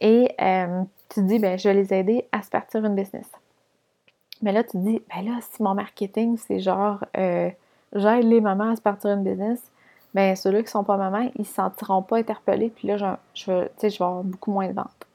Et 0.00 0.34
euh, 0.40 0.82
tu 1.10 1.20
te 1.20 1.26
dis, 1.26 1.38
ben, 1.38 1.56
je 1.56 1.68
vais 1.68 1.74
les 1.74 1.94
aider 1.94 2.28
à 2.32 2.42
se 2.42 2.50
partir 2.50 2.84
une 2.84 2.96
business. 2.96 3.30
Mais 4.42 4.52
là, 4.52 4.62
tu 4.64 4.72
te 4.72 4.76
dis, 4.78 5.02
ben 5.14 5.24
là, 5.24 5.38
si 5.40 5.62
mon 5.62 5.74
marketing, 5.74 6.36
c'est 6.36 6.60
genre, 6.60 7.04
euh, 7.16 7.50
j'aide 7.94 8.24
les 8.24 8.40
mamans 8.40 8.70
à 8.70 8.76
se 8.76 8.82
partir 8.82 9.10
une 9.10 9.22
business, 9.22 9.62
ben 10.14 10.36
ceux-là 10.36 10.62
qui 10.62 10.70
sont 10.70 10.84
pas 10.84 10.96
mamans, 10.96 11.30
ils 11.36 11.46
se 11.46 11.54
sentiront 11.54 12.02
pas 12.02 12.18
interpellés, 12.18 12.70
puis 12.70 12.88
là, 12.88 12.96
je, 12.96 13.06
je, 13.34 13.68
je 13.82 13.98
vais 13.98 14.04
avoir 14.04 14.24
beaucoup 14.24 14.50
moins 14.50 14.68
de 14.68 14.74
ventes. 14.74 15.06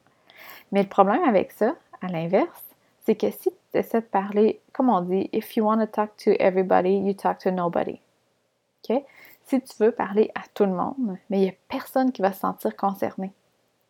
Mais 0.72 0.84
le 0.84 0.90
problème 0.90 1.24
avec 1.24 1.52
ça, 1.52 1.76
à 2.02 2.08
l'inverse, 2.08 2.64
c'est 3.06 3.16
que 3.16 3.30
si 3.32 3.50
tu 3.50 3.78
essaies 3.78 4.02
de 4.02 4.06
parler, 4.06 4.60
comme 4.74 4.90
on 4.90 5.02
dit, 5.02 5.30
if 5.34 5.56
you 5.56 5.66
want 5.66 5.80
to 5.80 5.88
talk 5.88 6.16
to 6.18 6.32
everybody, 6.40 6.98
you 6.98 7.14
talk 7.14 7.40
to 7.40 7.52
nobody. 7.52 8.00
OK? 8.84 9.04
Si 9.46 9.62
tu 9.62 9.74
veux 9.80 9.92
parler 9.92 10.32
à 10.36 10.42
tout 10.54 10.66
le 10.66 10.72
monde, 10.72 11.18
mais 11.30 11.40
il 11.40 11.42
n'y 11.42 11.50
a 11.50 11.54
personne 11.68 12.12
qui 12.12 12.22
va 12.22 12.32
se 12.32 12.40
sentir 12.40 12.76
concerné. 12.76 13.32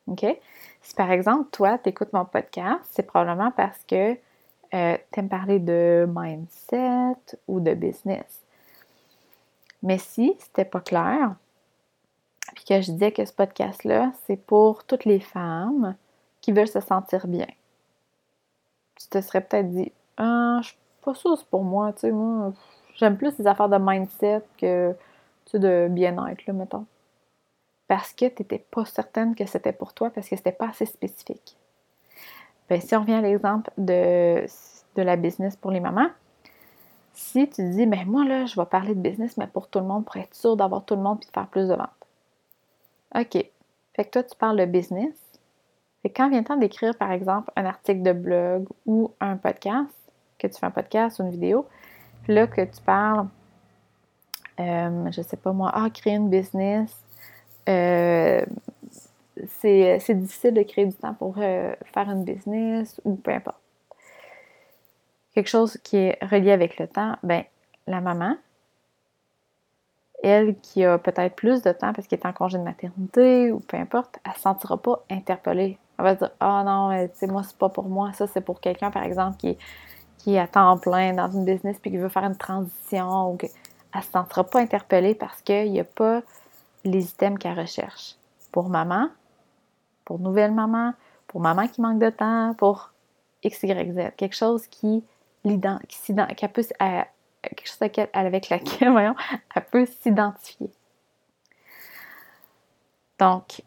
OK? 0.07 0.25
Si 0.81 0.95
par 0.95 1.11
exemple, 1.11 1.49
toi, 1.51 1.77
tu 1.77 1.89
écoutes 1.89 2.13
mon 2.13 2.25
podcast, 2.25 2.81
c'est 2.91 3.03
probablement 3.05 3.51
parce 3.51 3.83
que 3.87 4.17
euh, 4.73 4.97
tu 5.11 5.19
aimes 5.19 5.29
parler 5.29 5.59
de 5.59 6.07
mindset 6.09 7.37
ou 7.47 7.59
de 7.59 7.73
business? 7.73 8.41
Mais 9.83 9.97
si 9.97 10.35
c'était 10.39 10.65
pas 10.65 10.81
clair, 10.81 11.35
puis 12.55 12.65
que 12.65 12.81
je 12.81 12.91
disais 12.91 13.11
que 13.11 13.25
ce 13.25 13.33
podcast-là, 13.33 14.11
c'est 14.25 14.37
pour 14.37 14.83
toutes 14.83 15.05
les 15.05 15.19
femmes 15.19 15.95
qui 16.41 16.51
veulent 16.51 16.67
se 16.67 16.81
sentir 16.81 17.27
bien 17.27 17.47
tu 19.01 19.07
te 19.07 19.21
serais 19.21 19.41
peut-être 19.41 19.69
dit 19.69 19.91
Ah, 20.17 20.59
je 20.61 20.69
suis 20.69 20.77
pas 21.01 21.13
sûre 21.13 21.37
c'est 21.37 21.47
pour 21.47 21.63
moi, 21.63 21.93
tu 21.93 22.01
sais, 22.01 22.11
moi, 22.11 22.53
j'aime 22.95 23.17
plus 23.17 23.37
les 23.39 23.47
affaires 23.47 23.69
de 23.69 23.77
mindset 23.77 24.43
que 24.57 24.95
tu 25.45 25.59
de 25.59 25.87
bien-être, 25.89 26.45
là, 26.45 26.53
mettons. 26.53 26.85
Parce 27.87 28.13
que 28.13 28.25
tu 28.27 28.41
n'étais 28.41 28.59
pas 28.59 28.85
certaine 28.85 29.35
que 29.35 29.45
c'était 29.45 29.73
pour 29.73 29.93
toi, 29.93 30.09
parce 30.11 30.29
que 30.29 30.35
c'était 30.35 30.51
pas 30.51 30.69
assez 30.69 30.85
spécifique. 30.85 31.57
Bien, 32.71 32.79
si 32.79 32.95
on 32.95 33.01
revient 33.01 33.15
à 33.15 33.21
l'exemple 33.21 33.69
de, 33.77 34.45
de 34.95 35.01
la 35.01 35.17
business 35.17 35.57
pour 35.57 35.71
les 35.71 35.81
mamans, 35.81 36.07
si 37.11 37.49
tu 37.49 37.69
dis, 37.69 37.85
ben 37.85 38.05
moi, 38.05 38.23
là, 38.23 38.45
je 38.45 38.57
vais 38.57 38.65
parler 38.65 38.95
de 38.95 39.01
business, 39.01 39.35
mais 39.35 39.47
pour 39.47 39.67
tout 39.67 39.79
le 39.79 39.85
monde, 39.85 40.05
pour 40.05 40.15
être 40.15 40.33
sûr 40.33 40.55
d'avoir 40.55 40.85
tout 40.85 40.95
le 40.95 41.01
monde 41.01 41.19
puis 41.19 41.27
de 41.27 41.33
faire 41.33 41.47
plus 41.47 41.67
de 41.67 41.73
ventes. 41.73 41.89
OK. 43.13 43.45
Fait 43.93 44.05
que 44.05 44.09
toi, 44.09 44.23
tu 44.23 44.37
parles 44.37 44.55
de 44.55 44.63
business, 44.63 45.13
et 46.05 46.09
quand 46.09 46.29
vient 46.29 46.39
le 46.39 46.45
temps 46.45 46.55
d'écrire, 46.55 46.95
par 46.95 47.11
exemple, 47.11 47.51
un 47.57 47.65
article 47.65 48.03
de 48.03 48.13
blog 48.13 48.69
ou 48.85 49.11
un 49.19 49.35
podcast, 49.35 49.91
que 50.39 50.47
tu 50.47 50.57
fais 50.57 50.65
un 50.65 50.71
podcast 50.71 51.19
ou 51.19 51.23
une 51.23 51.31
vidéo, 51.31 51.67
là 52.29 52.47
que 52.47 52.61
tu 52.61 52.81
parles, 52.85 53.27
euh, 54.61 55.11
je 55.11 55.21
sais 55.21 55.35
pas 55.35 55.51
moi, 55.51 55.71
ah, 55.73 55.89
créer 55.89 56.13
une 56.13 56.29
business, 56.29 56.95
euh, 57.67 58.45
c'est 59.47 60.13
difficile 60.13 60.53
de 60.53 60.63
créer 60.63 60.85
du 60.85 60.93
temps 60.93 61.13
pour 61.13 61.35
euh, 61.37 61.73
faire 61.93 62.09
une 62.09 62.23
business 62.23 62.99
ou 63.03 63.15
peu 63.15 63.31
importe. 63.31 63.59
Quelque 65.33 65.49
chose 65.49 65.77
qui 65.83 65.97
est 65.97 66.17
relié 66.23 66.51
avec 66.51 66.77
le 66.77 66.87
temps, 66.87 67.15
ben 67.23 67.43
la 67.87 68.01
maman, 68.01 68.35
elle 70.23 70.55
qui 70.59 70.83
a 70.83 70.97
peut-être 70.97 71.35
plus 71.35 71.61
de 71.61 71.71
temps 71.71 71.93
parce 71.93 72.07
qu'elle 72.07 72.19
est 72.19 72.25
en 72.25 72.33
congé 72.33 72.57
de 72.57 72.63
maternité 72.63 73.51
ou 73.51 73.59
peu 73.59 73.77
importe, 73.77 74.19
elle 74.25 74.31
ne 74.31 74.35
se 74.35 74.41
sentira 74.41 74.77
pas 74.77 75.03
interpellée 75.09 75.77
elle 76.01 76.05
va 76.05 76.13
se 76.13 76.19
dire 76.19 76.31
Ah 76.39 76.61
oh 76.61 76.65
non, 76.65 77.09
c'est 77.13 77.27
moi, 77.27 77.43
c'est 77.43 77.57
pas 77.57 77.69
pour 77.69 77.87
moi. 77.87 78.11
Ça, 78.13 78.27
c'est 78.27 78.41
pour 78.41 78.59
quelqu'un, 78.59 78.91
par 78.91 79.03
exemple, 79.03 79.37
qui 79.37 79.49
est, 79.49 79.57
qui 80.17 80.35
est 80.35 80.39
à 80.39 80.47
temps 80.47 80.77
plein 80.77 81.13
dans 81.13 81.29
une 81.29 81.45
business 81.45 81.77
puis 81.79 81.91
qui 81.91 81.97
veut 81.97 82.09
faire 82.09 82.23
une 82.23 82.37
transition 82.37 83.31
ou 83.31 83.37
qu'elle 83.37 83.51
ne 83.95 84.01
se 84.01 84.11
sentira 84.11 84.43
pas 84.43 84.59
interpellée 84.59 85.15
parce 85.15 85.41
qu'il 85.41 85.71
n'y 85.71 85.79
a 85.79 85.83
pas 85.83 86.21
les 86.83 87.09
items 87.09 87.37
qu'elle 87.39 87.59
recherche. 87.59 88.15
Pour 88.51 88.69
maman, 88.69 89.09
pour 90.11 90.19
nouvelle 90.19 90.51
maman, 90.51 90.93
pour 91.27 91.39
maman 91.39 91.69
qui 91.69 91.79
manque 91.79 91.99
de 91.99 92.09
temps, 92.09 92.53
pour 92.57 92.91
X, 93.43 93.63
Y, 93.63 93.93
Z. 93.93 94.11
Quelque 94.17 94.35
chose 94.35 94.67
qui, 94.67 95.05
quelque 95.41 95.87
chose 97.63 97.77
avec 98.11 98.49
laquelle, 98.49 98.89
voyons, 98.91 99.15
elle 99.55 99.65
peut 99.71 99.85
s'identifier. 99.85 100.69
Donc, 103.19 103.61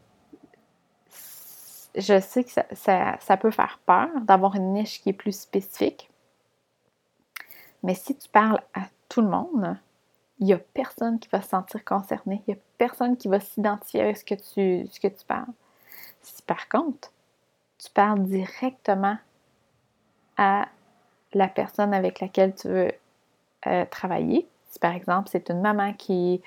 je 1.94 2.20
sais 2.20 2.44
que 2.44 2.50
ça, 2.50 3.36
peut 3.38 3.50
faire 3.50 3.80
peur 3.86 4.10
d'avoir 4.20 4.54
une 4.56 4.74
niche 4.74 5.00
qui 5.00 5.08
est 5.08 5.14
plus 5.14 5.40
spécifique. 5.40 6.10
Mais 7.82 7.94
si 7.94 8.14
tu 8.14 8.28
parles 8.28 8.60
à 8.74 8.82
tout 9.08 9.22
le 9.22 9.28
monde, 9.28 9.78
il 10.40 10.46
n'y 10.46 10.52
a 10.52 10.58
personne 10.58 11.18
qui 11.18 11.30
va 11.30 11.40
se 11.40 11.48
sentir 11.48 11.82
concerné. 11.86 12.42
Il 12.46 12.52
n'y 12.52 12.60
a 12.60 12.62
personne 12.76 13.16
qui 13.16 13.28
va 13.28 13.40
s'identifier 13.40 14.02
avec 14.02 14.18
ce 14.18 14.24
que 14.24 15.08
tu 15.08 15.24
parles. 15.26 15.46
Si 16.24 16.42
par 16.42 16.68
contre, 16.68 17.12
tu 17.78 17.90
parles 17.90 18.22
directement 18.24 19.18
à 20.36 20.68
la 21.32 21.48
personne 21.48 21.92
avec 21.92 22.20
laquelle 22.20 22.54
tu 22.54 22.68
veux 22.68 22.92
euh, 23.66 23.84
travailler, 23.90 24.48
si 24.70 24.78
par 24.78 24.94
exemple 24.94 25.28
c'est 25.30 25.50
une 25.50 25.60
maman 25.60 25.92
qui 25.92 26.42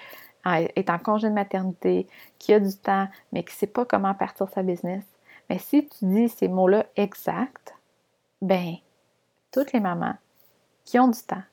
est 0.45 0.89
en 0.89 0.97
congé 0.97 1.29
de 1.29 1.33
maternité, 1.33 2.07
qui 2.39 2.53
a 2.53 2.59
du 2.59 2.75
temps, 2.75 3.07
mais 3.31 3.43
qui 3.43 3.53
ne 3.53 3.57
sait 3.57 3.67
pas 3.67 3.85
comment 3.85 4.13
partir 4.13 4.49
sa 4.49 4.63
business, 4.63 5.03
mais 5.49 5.59
si 5.59 5.87
tu 5.87 6.05
dis 6.05 6.29
ces 6.29 6.47
mots-là 6.47 6.85
exacts, 6.95 7.75
ben, 8.41 8.75
toutes 9.51 9.73
les 9.73 9.79
mamans 9.79 10.15
qui 10.85 10.99
ont 10.99 11.07
du 11.07 11.21
temps, 11.21 11.43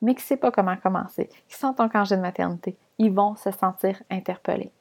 mais 0.00 0.14
qui 0.14 0.22
ne 0.22 0.26
savent 0.26 0.38
pas 0.38 0.50
comment 0.50 0.76
commencer, 0.76 1.28
qui 1.48 1.56
sont 1.56 1.80
en 1.80 1.88
congé 1.88 2.16
de 2.16 2.22
maternité, 2.22 2.76
ils 2.98 3.12
vont 3.12 3.36
se 3.36 3.50
sentir 3.50 4.02
interpellés. 4.10 4.72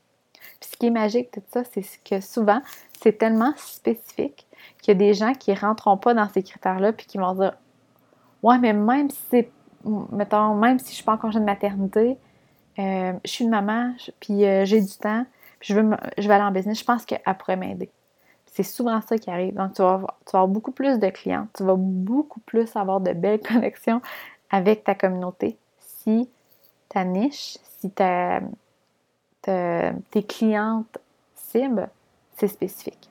Puis 0.59 0.69
ce 0.71 0.77
qui 0.77 0.87
est 0.87 0.91
magique 0.91 1.31
tout 1.31 1.43
ça, 1.51 1.63
c'est 1.63 1.83
que 2.03 2.21
souvent, 2.21 2.61
c'est 3.01 3.17
tellement 3.17 3.53
spécifique 3.57 4.47
qu'il 4.81 4.93
y 4.93 4.95
a 4.95 4.99
des 4.99 5.13
gens 5.13 5.33
qui 5.33 5.51
ne 5.51 5.57
rentreront 5.57 5.97
pas 5.97 6.13
dans 6.13 6.29
ces 6.29 6.43
critères-là 6.43 6.93
puis 6.93 7.05
qui 7.05 7.17
vont 7.17 7.33
dire 7.33 7.53
Ouais, 8.43 8.57
mais 8.59 8.73
même 8.73 9.09
si 9.09 9.19
c'est, 9.29 9.51
mettons, 10.11 10.55
même 10.55 10.79
si 10.79 10.89
je 10.89 10.95
suis 10.95 11.03
pas 11.03 11.13
en 11.13 11.17
congé 11.17 11.39
de 11.39 11.45
maternité, 11.45 12.17
euh, 12.79 13.13
je 13.25 13.31
suis 13.31 13.43
une 13.43 13.49
maman, 13.49 13.93
puis 14.19 14.45
euh, 14.45 14.63
j'ai 14.65 14.81
du 14.81 14.95
temps, 14.97 15.25
puis 15.59 15.73
je 15.73 15.79
veux, 15.79 15.89
vais 15.89 16.33
aller 16.33 16.43
en 16.43 16.51
business, 16.51 16.79
je 16.79 16.85
pense 16.85 17.05
qu'elle 17.05 17.21
pourrait 17.39 17.55
m'aider. 17.55 17.89
C'est 18.45 18.63
souvent 18.63 19.01
ça 19.01 19.17
qui 19.17 19.29
arrive. 19.29 19.55
Donc, 19.55 19.73
tu 19.73 19.81
vas, 19.81 20.01
avoir, 20.33 20.47
beaucoup 20.47 20.71
plus 20.71 20.99
de 20.99 21.09
clients, 21.09 21.47
tu 21.55 21.63
vas 21.63 21.75
beaucoup 21.75 22.39
plus 22.41 22.75
avoir 22.75 23.01
de 23.01 23.13
belles 23.13 23.39
connexions 23.47 24.01
avec 24.49 24.83
ta 24.83 24.95
communauté 24.95 25.57
si 25.79 26.29
ta 26.89 27.03
niche, 27.03 27.57
si 27.79 27.89
ta, 27.89 28.39
tes 30.11 30.23
clientes 30.23 30.97
cibles, 31.35 31.89
c'est 32.35 32.47
spécifique. 32.47 33.09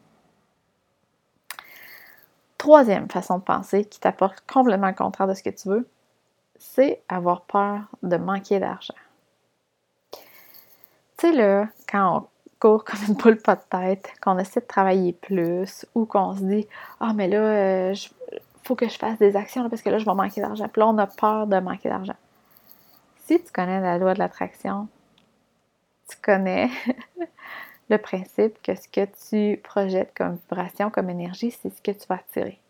Troisième 2.59 3.09
façon 3.11 3.39
de 3.39 3.43
penser 3.43 3.85
qui 3.85 4.01
t'apporte 4.01 4.43
complètement 4.47 4.89
le 4.89 4.95
contraire 4.95 5.29
de 5.29 5.35
ce 5.35 5.43
que 5.43 5.51
tu 5.51 5.69
veux, 5.69 5.89
c'est 6.59 7.03
avoir 7.09 7.43
peur 7.43 7.83
de 8.03 8.17
manquer 8.17 8.59
d'argent. 8.59 8.95
Tu 11.19 11.31
sais, 11.31 11.33
là, 11.33 11.69
quand 11.89 12.17
on 12.17 12.27
court 12.59 12.85
comme 12.85 13.01
une 13.09 13.17
poule 13.17 13.39
pas 13.39 13.57
de 13.57 13.63
tête, 13.69 14.11
qu'on 14.21 14.39
essaie 14.39 14.61
de 14.61 14.67
travailler 14.67 15.13
plus 15.13 15.87
ou 15.95 16.07
qu'on 16.07 16.35
se 16.35 16.43
dit 16.43 16.67
Ah, 17.01 17.13
mais 17.15 17.29
là, 17.29 17.39
euh, 17.39 17.95
faut 18.65 18.75
que 18.75 18.89
je 18.89 18.99
fasse 18.99 19.19
des 19.19 19.37
actions 19.37 19.69
parce 19.69 19.83
que 19.83 19.91
là, 19.91 19.99
je 19.99 20.05
vais 20.05 20.15
manquer 20.15 20.41
d'argent. 20.41 20.69
Puis 20.69 20.81
là, 20.81 20.89
on 20.89 20.99
a 20.99 21.07
peur 21.07 21.47
de 21.47 21.59
manquer 21.59 21.89
d'argent. 21.89 22.17
Si 23.27 23.43
tu 23.43 23.53
connais 23.53 23.81
la 23.81 23.99
loi 23.99 24.15
de 24.15 24.19
l'attraction, 24.19 24.89
tu 26.09 26.17
connais 26.23 26.71
le 27.89 27.99
principe 27.99 28.61
que 28.63 28.75
ce 28.75 28.89
que 28.89 29.07
tu 29.29 29.61
projettes 29.63 30.13
comme 30.15 30.37
vibration, 30.37 30.91
comme 30.91 31.11
énergie, 31.11 31.51
c'est 31.51 31.71
ce 31.71 31.83
que 31.83 31.93
tu 31.93 32.07
vas 32.09 32.17
attirer. 32.17 32.61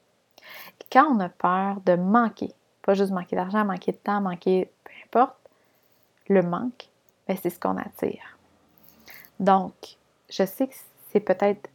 Quand 0.93 1.07
on 1.07 1.21
a 1.21 1.29
peur 1.29 1.81
de 1.85 1.97
manquer, 1.97 2.53
pas 2.83 2.95
juste 2.95 3.13
manquer 3.13 3.37
d'argent, 3.37 3.65
manquer 3.65 3.93
de 3.93 3.97
temps, 3.97 4.21
manquer 4.21 4.71
peu 4.85 4.93
importe, 5.05 5.37
le 6.29 6.43
manque, 6.43 6.89
ben, 7.27 7.37
c'est 7.41 7.51
ce 7.51 7.59
qu'on 7.59 7.77
attire. 7.77 8.39
Donc, 9.41 9.75
je 10.31 10.45
sais 10.45 10.69
que 10.69 10.75
c'est 11.11 11.21
peut-être 11.21 11.69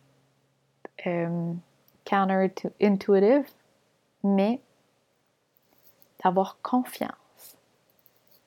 euh, 1.05 1.53
counter-intuitive, 2.05 3.45
mais 4.23 4.61
d'avoir 6.23 6.57
confiance 6.61 7.57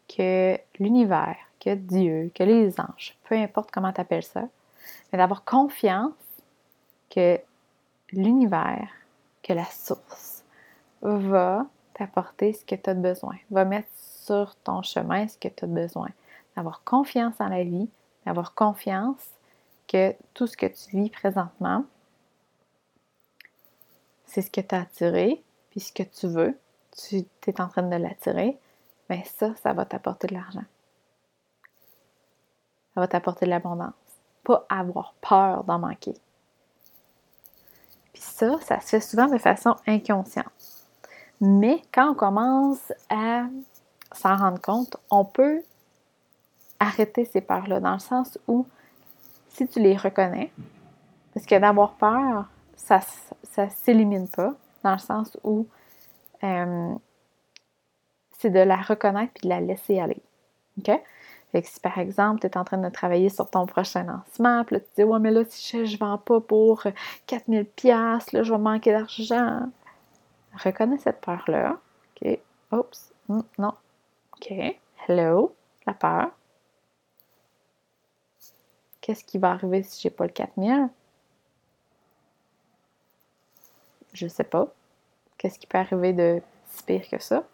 que 0.09 0.59
l'univers, 0.79 1.37
que 1.65 1.75
Dieu, 1.75 2.31
que 2.35 2.43
les 2.43 2.79
anges, 2.79 3.17
peu 3.25 3.35
importe 3.37 3.71
comment 3.71 3.93
tu 3.93 4.01
appelles 4.01 4.23
ça, 4.23 4.49
mais 5.11 5.19
d'avoir 5.19 5.45
confiance 5.45 6.13
que 7.09 7.41
l'univers, 8.13 8.91
que 9.43 9.53
la 9.55 9.65
source 9.65 10.45
va 11.01 11.67
t'apporter 11.95 12.53
ce 12.53 12.65
que 12.65 12.75
tu 12.75 12.91
as 12.91 12.95
besoin, 12.95 13.37
va 13.51 13.65
mettre 13.65 13.89
sur 13.95 14.57
ton 14.57 14.83
chemin 14.83 15.27
ce 15.29 15.39
que 15.39 15.49
tu 15.49 15.65
as 15.65 15.69
besoin. 15.69 16.09
D'avoir 16.57 16.85
confiance 16.85 17.41
en 17.41 17.49
la 17.49 17.65
vie, 17.65 17.89
d'avoir 18.27 18.55
confiance 18.55 19.23
que 19.89 20.15
tout 20.35 20.47
ce 20.47 20.57
que 20.57 20.67
tu 20.67 20.97
vis 20.97 21.11
présentement, 21.11 21.85
c'est 24.27 24.43
ce 24.43 24.51
que 24.51 24.61
tu 24.61 24.75
as 24.75 24.83
attiré, 24.83 25.43
puis 25.71 25.81
ce 25.81 25.93
que 25.93 26.03
tu 26.03 26.27
veux, 26.27 26.59
tu 27.09 27.25
es 27.47 27.61
en 27.61 27.69
train 27.69 27.83
de 27.83 27.97
l'attirer, 27.97 28.59
bien 29.09 29.23
ça, 29.25 29.55
ça 29.57 29.73
va 29.73 29.85
t'apporter 29.85 30.27
de 30.29 30.35
l'argent. 30.35 30.65
Ça 32.95 33.01
va 33.01 33.09
t'apporter 33.09 33.47
de 33.47 33.51
l'abondance. 33.51 33.93
Pas 34.45 34.67
avoir 34.69 35.15
peur 35.21 35.65
d'en 35.65 35.79
manquer. 35.79 36.15
Puis 38.13 38.23
ça, 38.23 38.59
ça 38.61 38.81
se 38.81 38.87
fait 38.87 39.01
souvent 39.01 39.27
de 39.27 39.39
façon 39.39 39.77
inconsciente. 39.87 40.47
Mais 41.41 41.83
quand 41.93 42.13
on 42.13 42.15
commence 42.15 42.93
à 43.11 43.47
s'en 44.13 44.37
rendre 44.37 44.61
compte, 44.61 44.97
on 45.11 45.25
peut 45.25 45.63
arrêter 46.79 47.25
ces 47.25 47.41
peurs-là, 47.41 47.81
dans 47.81 47.95
le 47.95 47.99
sens 47.99 48.39
où 48.47 48.67
si 49.49 49.67
tu 49.67 49.81
les 49.81 49.97
reconnais, 49.97 50.53
parce 51.33 51.47
que 51.47 51.59
d'avoir 51.59 51.95
peur, 51.95 52.47
ça 52.77 53.01
ne 53.59 53.69
s'élimine 53.69 54.29
pas, 54.29 54.55
dans 54.83 54.93
le 54.93 54.99
sens 54.99 55.37
où 55.43 55.67
euh, 56.45 56.95
c'est 58.39 58.51
de 58.51 58.61
la 58.61 58.77
reconnaître 58.77 59.33
puis 59.35 59.45
de 59.45 59.49
la 59.49 59.61
laisser 59.61 59.99
aller. 59.99 60.23
OK? 60.79 60.91
Fait 61.55 61.63
que 61.63 61.69
si 61.69 61.79
par 61.79 61.99
exemple, 61.99 62.41
tu 62.41 62.49
es 62.49 62.59
en 62.59 62.65
train 62.65 62.79
de 62.79 62.89
travailler 62.89 63.29
sur 63.29 63.49
ton 63.49 63.65
prochain 63.65 64.03
lancement, 64.03 64.65
puis 64.65 64.75
là, 64.75 64.81
tu 64.81 64.89
dis 64.97 65.05
Ouais, 65.05 65.21
mais 65.21 65.31
là, 65.31 65.45
si 65.49 65.87
je 65.87 65.95
ne 65.95 65.99
vends 65.99 66.19
pas 66.19 66.41
pour 66.41 66.83
4000$, 67.29 67.87
là, 68.33 68.43
je 68.43 68.53
vais 68.53 68.59
manquer 68.59 68.91
d'argent. 68.91 69.61
Reconnais 70.65 70.99
cette 70.99 71.21
peur-là. 71.21 71.79
OK. 72.21 72.41
Oups. 72.73 73.13
Hmm, 73.29 73.43
non. 73.57 73.73
OK. 74.33 74.53
Hello. 75.07 75.55
La 75.87 75.95
peur. 75.95 76.33
Qu'est-ce 79.01 79.23
qui 79.23 79.39
va 79.39 79.53
arriver 79.53 79.85
si 79.85 80.03
j'ai 80.03 80.11
pas 80.11 80.25
le 80.25 80.33
4000? 80.33 80.89
Je 84.13 84.27
sais 84.27 84.43
pas. 84.43 84.67
Qu'est-ce 85.39 85.61
qui 85.61 85.69
peut 85.69 85.79
arriver 85.79 86.13
de 86.15 86.43
si 86.67 86.83
pire 86.83 87.09
que 87.09 87.23
ça? 87.23 87.45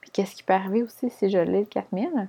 Puis 0.00 0.10
qu'est-ce 0.10 0.34
qui 0.34 0.42
peut 0.42 0.54
arriver 0.54 0.82
aussi 0.82 1.08
si 1.08 1.30
je 1.30 1.38
l'ai 1.38 1.60
le 1.60 1.66
4000? 1.66 2.28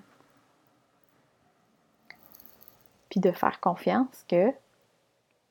Puis 3.13 3.19
de 3.19 3.31
faire 3.31 3.59
confiance 3.59 4.25
que 4.27 4.51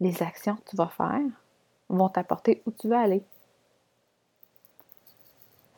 les 0.01 0.21
actions 0.21 0.57
que 0.57 0.71
tu 0.71 0.77
vas 0.77 0.89
faire 0.89 1.21
vont 1.89 2.09
t'apporter 2.09 2.61
où 2.67 2.73
tu 2.73 2.89
veux 2.89 2.97
aller. 2.97 3.23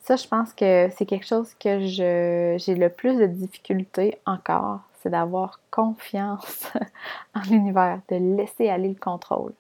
Ça, 0.01 0.17
je 0.17 0.27
pense 0.27 0.55
que 0.55 0.89
c'est 0.97 1.05
quelque 1.05 1.27
chose 1.27 1.53
que 1.61 1.81
j'ai 1.81 2.75
le 2.75 2.89
plus 2.89 3.19
de 3.19 3.27
difficultés 3.27 4.19
encore, 4.25 4.81
c'est 5.03 5.11
d'avoir 5.11 5.61
confiance 5.71 6.73
en 7.35 7.43
l'univers, 7.51 8.01
de 8.09 8.17
laisser 8.35 8.71
aller 8.71 8.89
le 8.89 8.95
contrôle. 8.99 9.53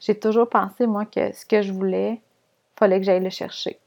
J'ai 0.00 0.18
toujours 0.18 0.48
pensé, 0.48 0.86
moi, 0.86 1.04
que 1.04 1.34
ce 1.34 1.44
que 1.44 1.60
je 1.60 1.74
voulais, 1.74 2.22
fallait 2.76 2.98
que 2.98 3.04
j'aille 3.04 3.22
le 3.22 3.28
chercher 3.28 3.78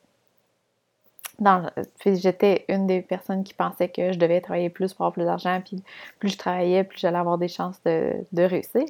j'étais 2.06 2.66
une 2.68 2.88
des 2.88 3.02
personnes 3.02 3.44
qui 3.44 3.54
pensait 3.54 3.90
que 3.90 4.12
je 4.12 4.20
devais 4.20 4.42
travailler 4.42 4.70
plus 4.70 4.94
pour 4.94 5.06
avoir 5.06 5.14
plus 5.14 5.26
d'argent, 5.26 5.62
puis 5.64 5.84
plus 6.20 6.30
je 6.30 6.38
travaillais, 6.38 6.84
plus 6.84 7.00
j'allais 7.00 7.18
avoir 7.18 7.38
des 7.38 7.48
chances 7.48 7.82
de, 7.84 8.44
réussir. 8.44 8.86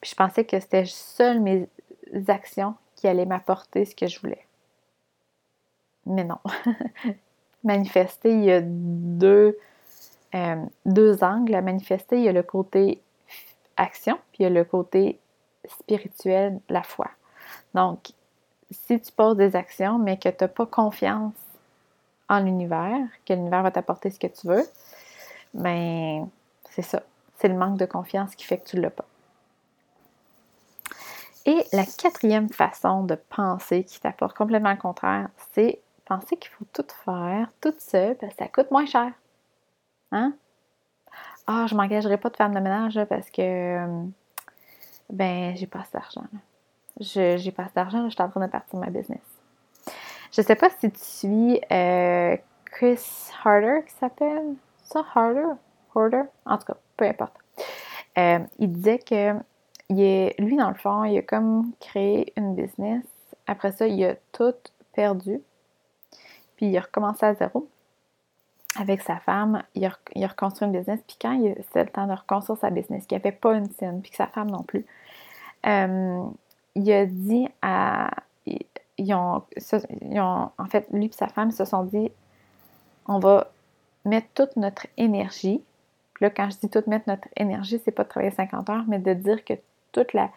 Puis 0.00 0.10
je 0.10 0.14
pensais 0.14 0.44
que 0.44 0.58
c'était 0.58 0.84
seules 0.86 1.40
mes 1.40 1.68
actions 2.28 2.74
qui 2.96 3.08
allaient 3.08 3.26
m'apporter 3.26 3.84
ce 3.84 3.94
que 3.94 4.06
je 4.06 4.20
voulais. 4.20 4.46
Mais 6.06 6.24
non. 6.24 6.38
manifester, 7.64 8.32
il 8.32 8.44
y 8.44 8.52
a 8.52 8.60
deux, 8.60 9.56
euh, 10.34 10.56
deux 10.84 11.22
angles 11.22 11.54
à 11.54 11.60
manifester. 11.60 12.16
Il 12.16 12.24
y 12.24 12.28
a 12.28 12.32
le 12.32 12.42
côté 12.42 13.00
action, 13.76 14.18
puis 14.32 14.40
il 14.40 14.42
y 14.42 14.46
a 14.46 14.50
le 14.50 14.64
côté 14.64 15.20
spirituel, 15.66 16.60
la 16.68 16.82
foi. 16.82 17.08
Donc, 17.74 18.10
si 18.70 19.00
tu 19.00 19.12
poses 19.12 19.36
des 19.36 19.54
actions, 19.56 19.98
mais 19.98 20.16
que 20.16 20.28
tu 20.28 20.36
n'as 20.40 20.48
pas 20.48 20.66
confiance 20.66 21.34
l'univers, 22.40 22.98
que 23.26 23.32
l'univers 23.32 23.62
va 23.62 23.70
t'apporter 23.70 24.10
ce 24.10 24.18
que 24.18 24.26
tu 24.26 24.46
veux, 24.46 24.64
mais 25.54 26.20
ben, 26.20 26.28
c'est 26.70 26.82
ça. 26.82 27.02
C'est 27.38 27.48
le 27.48 27.54
manque 27.54 27.78
de 27.78 27.86
confiance 27.86 28.34
qui 28.34 28.44
fait 28.44 28.58
que 28.58 28.68
tu 28.68 28.76
ne 28.76 28.82
l'as 28.82 28.90
pas. 28.90 29.06
Et 31.44 31.64
la 31.72 31.84
quatrième 31.84 32.48
façon 32.48 33.02
de 33.02 33.16
penser 33.16 33.82
qui 33.84 34.00
t'apporte 34.00 34.36
complètement 34.36 34.70
le 34.70 34.76
contraire, 34.76 35.28
c'est 35.52 35.80
penser 36.04 36.36
qu'il 36.36 36.52
faut 36.52 36.66
tout 36.72 36.86
faire 37.04 37.48
tout 37.60 37.74
seul 37.78 38.16
parce 38.16 38.34
que 38.34 38.44
ça 38.44 38.48
coûte 38.48 38.70
moins 38.70 38.86
cher. 38.86 39.12
Hein? 40.12 40.34
Ah, 41.46 41.66
je 41.68 41.74
m'engagerai 41.74 42.16
pas 42.18 42.30
de 42.30 42.36
femme 42.36 42.54
de 42.54 42.60
ménage 42.60 43.00
parce 43.08 43.28
que 43.30 44.04
ben 45.10 45.56
j'ai 45.56 45.66
pas 45.66 45.80
assez 45.80 45.92
d'argent. 45.92 46.24
j'ai 47.00 47.52
pas 47.52 47.64
assez 47.64 47.74
d'argent, 47.74 48.04
je 48.08 48.14
suis 48.14 48.22
en 48.22 48.28
train 48.28 48.46
de 48.46 48.50
partir 48.50 48.78
ma 48.78 48.90
business. 48.90 49.31
Je 50.32 50.40
sais 50.40 50.56
pas 50.56 50.70
si 50.70 50.90
tu 50.90 50.98
suis 50.98 51.60
euh, 51.70 52.36
Chris 52.64 53.00
Harder 53.44 53.80
qui 53.86 53.94
s'appelle. 53.94 54.54
Ça, 54.82 55.04
Harder? 55.14 55.54
Harder? 55.94 56.22
En 56.46 56.56
tout 56.56 56.64
cas, 56.64 56.76
peu 56.96 57.04
importe. 57.04 57.34
Euh, 58.16 58.38
il 58.58 58.72
disait 58.72 58.98
que 58.98 59.34
il 59.90 60.32
lui, 60.38 60.56
dans 60.56 60.70
le 60.70 60.74
fond, 60.74 61.04
il 61.04 61.18
a 61.18 61.22
comme 61.22 61.72
créé 61.80 62.32
une 62.38 62.54
business. 62.54 63.04
Après 63.46 63.72
ça, 63.72 63.86
il 63.86 64.02
a 64.06 64.14
tout 64.32 64.54
perdu. 64.94 65.42
Puis 66.56 66.66
il 66.66 66.78
a 66.78 66.80
recommencé 66.80 67.26
à 67.26 67.34
zéro 67.34 67.68
avec 68.78 69.02
sa 69.02 69.16
femme. 69.16 69.62
Il 69.74 69.84
a, 69.84 69.90
il 70.14 70.24
a 70.24 70.28
reconstruit 70.28 70.66
une 70.66 70.72
business. 70.72 71.00
Puis 71.06 71.18
quand 71.20 71.38
c'est 71.74 71.84
le 71.84 71.90
temps 71.90 72.06
de 72.06 72.12
reconstruire 72.14 72.58
sa 72.58 72.70
business, 72.70 73.06
qu'il 73.06 73.18
n'y 73.18 73.22
avait 73.22 73.36
pas 73.36 73.54
une 73.54 73.70
scène, 73.72 74.00
puis 74.00 74.10
que 74.10 74.16
sa 74.16 74.28
femme 74.28 74.50
non 74.50 74.62
plus, 74.62 74.86
euh, 75.66 76.24
il 76.74 76.90
a 76.90 77.04
dit 77.04 77.48
à 77.60 78.10
ils 78.98 79.14
ont, 79.14 79.42
en 80.58 80.66
fait, 80.70 80.86
lui 80.92 81.06
et 81.06 81.12
sa 81.12 81.28
femme 81.28 81.50
se 81.50 81.64
sont 81.64 81.84
dit 81.84 82.10
on 83.06 83.18
va 83.18 83.50
mettre 84.04 84.28
toute 84.34 84.56
notre 84.56 84.86
énergie. 84.96 85.62
Là, 86.20 86.30
quand 86.30 86.50
je 86.50 86.58
dis 86.58 86.68
toute 86.68 86.86
mettre 86.86 87.08
notre 87.08 87.28
énergie, 87.36 87.80
c'est 87.84 87.90
pas 87.90 88.04
de 88.04 88.08
travailler 88.08 88.32
50 88.32 88.70
heures, 88.70 88.84
mais 88.86 88.98
de 88.98 89.12
dire 89.12 89.44
que 89.44 89.54
toute 89.92 90.12
la, 90.12 90.30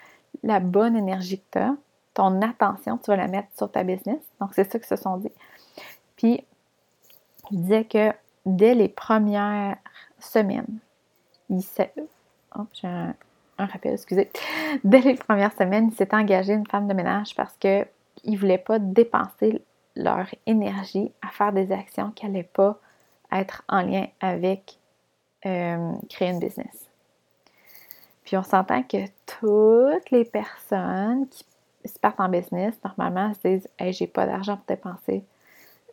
la 0.43 0.59
bonne 0.59 0.95
énergie 0.95 1.39
que 1.39 1.45
tu 1.51 1.57
as, 1.59 1.75
ton 2.13 2.41
attention, 2.41 2.97
tu 2.97 3.11
vas 3.11 3.17
la 3.17 3.27
mettre 3.27 3.49
sur 3.55 3.71
ta 3.71 3.83
business. 3.83 4.21
Donc, 4.39 4.51
c'est 4.53 4.71
ça 4.71 4.79
qu'ils 4.79 4.87
se 4.87 4.95
sont 4.95 5.17
dit. 5.17 5.31
Puis, 6.15 6.43
il 7.51 7.61
disait 7.61 7.85
que 7.85 8.11
dès 8.45 8.73
les 8.73 8.89
premières 8.89 9.77
semaines, 10.19 10.79
il 11.49 11.61
s'est. 11.61 11.93
Oh, 12.57 12.63
j'ai 12.73 12.87
un, 12.87 13.13
un 13.57 13.65
rappel, 13.65 13.93
excusez. 13.93 14.31
Dès 14.83 15.01
les 15.01 15.15
premières 15.15 15.53
semaines, 15.53 15.89
il 15.91 15.95
s'est 15.95 16.13
engagé 16.15 16.53
une 16.53 16.65
femme 16.65 16.87
de 16.87 16.93
ménage 16.93 17.35
parce 17.35 17.55
que 17.57 17.85
ils 18.25 18.33
ne 18.33 18.37
voulaient 18.37 18.57
pas 18.57 18.79
dépenser 18.79 19.61
leur 19.95 20.27
énergie 20.45 21.11
à 21.21 21.29
faire 21.29 21.53
des 21.53 21.71
actions 21.71 22.11
qui 22.11 22.25
n'allaient 22.25 22.43
pas 22.43 22.79
être 23.31 23.63
en 23.69 23.81
lien 23.81 24.07
avec 24.19 24.77
euh, 25.45 25.93
créer 26.09 26.29
une 26.29 26.39
business. 26.39 26.89
Puis 28.23 28.35
on 28.35 28.43
s'entend 28.43 28.83
que 28.83 29.05
toutes 29.25 30.11
les 30.11 30.25
personnes 30.25 31.27
qui 31.29 31.45
se 31.85 31.99
partent 31.99 32.19
en 32.19 32.29
business, 32.29 32.75
normalement, 32.83 33.33
se 33.35 33.47
disent 33.47 33.69
Hey, 33.77 33.93
j'ai 33.93 34.07
pas 34.07 34.25
d'argent 34.25 34.57
pour 34.57 34.65
dépenser 34.75 35.23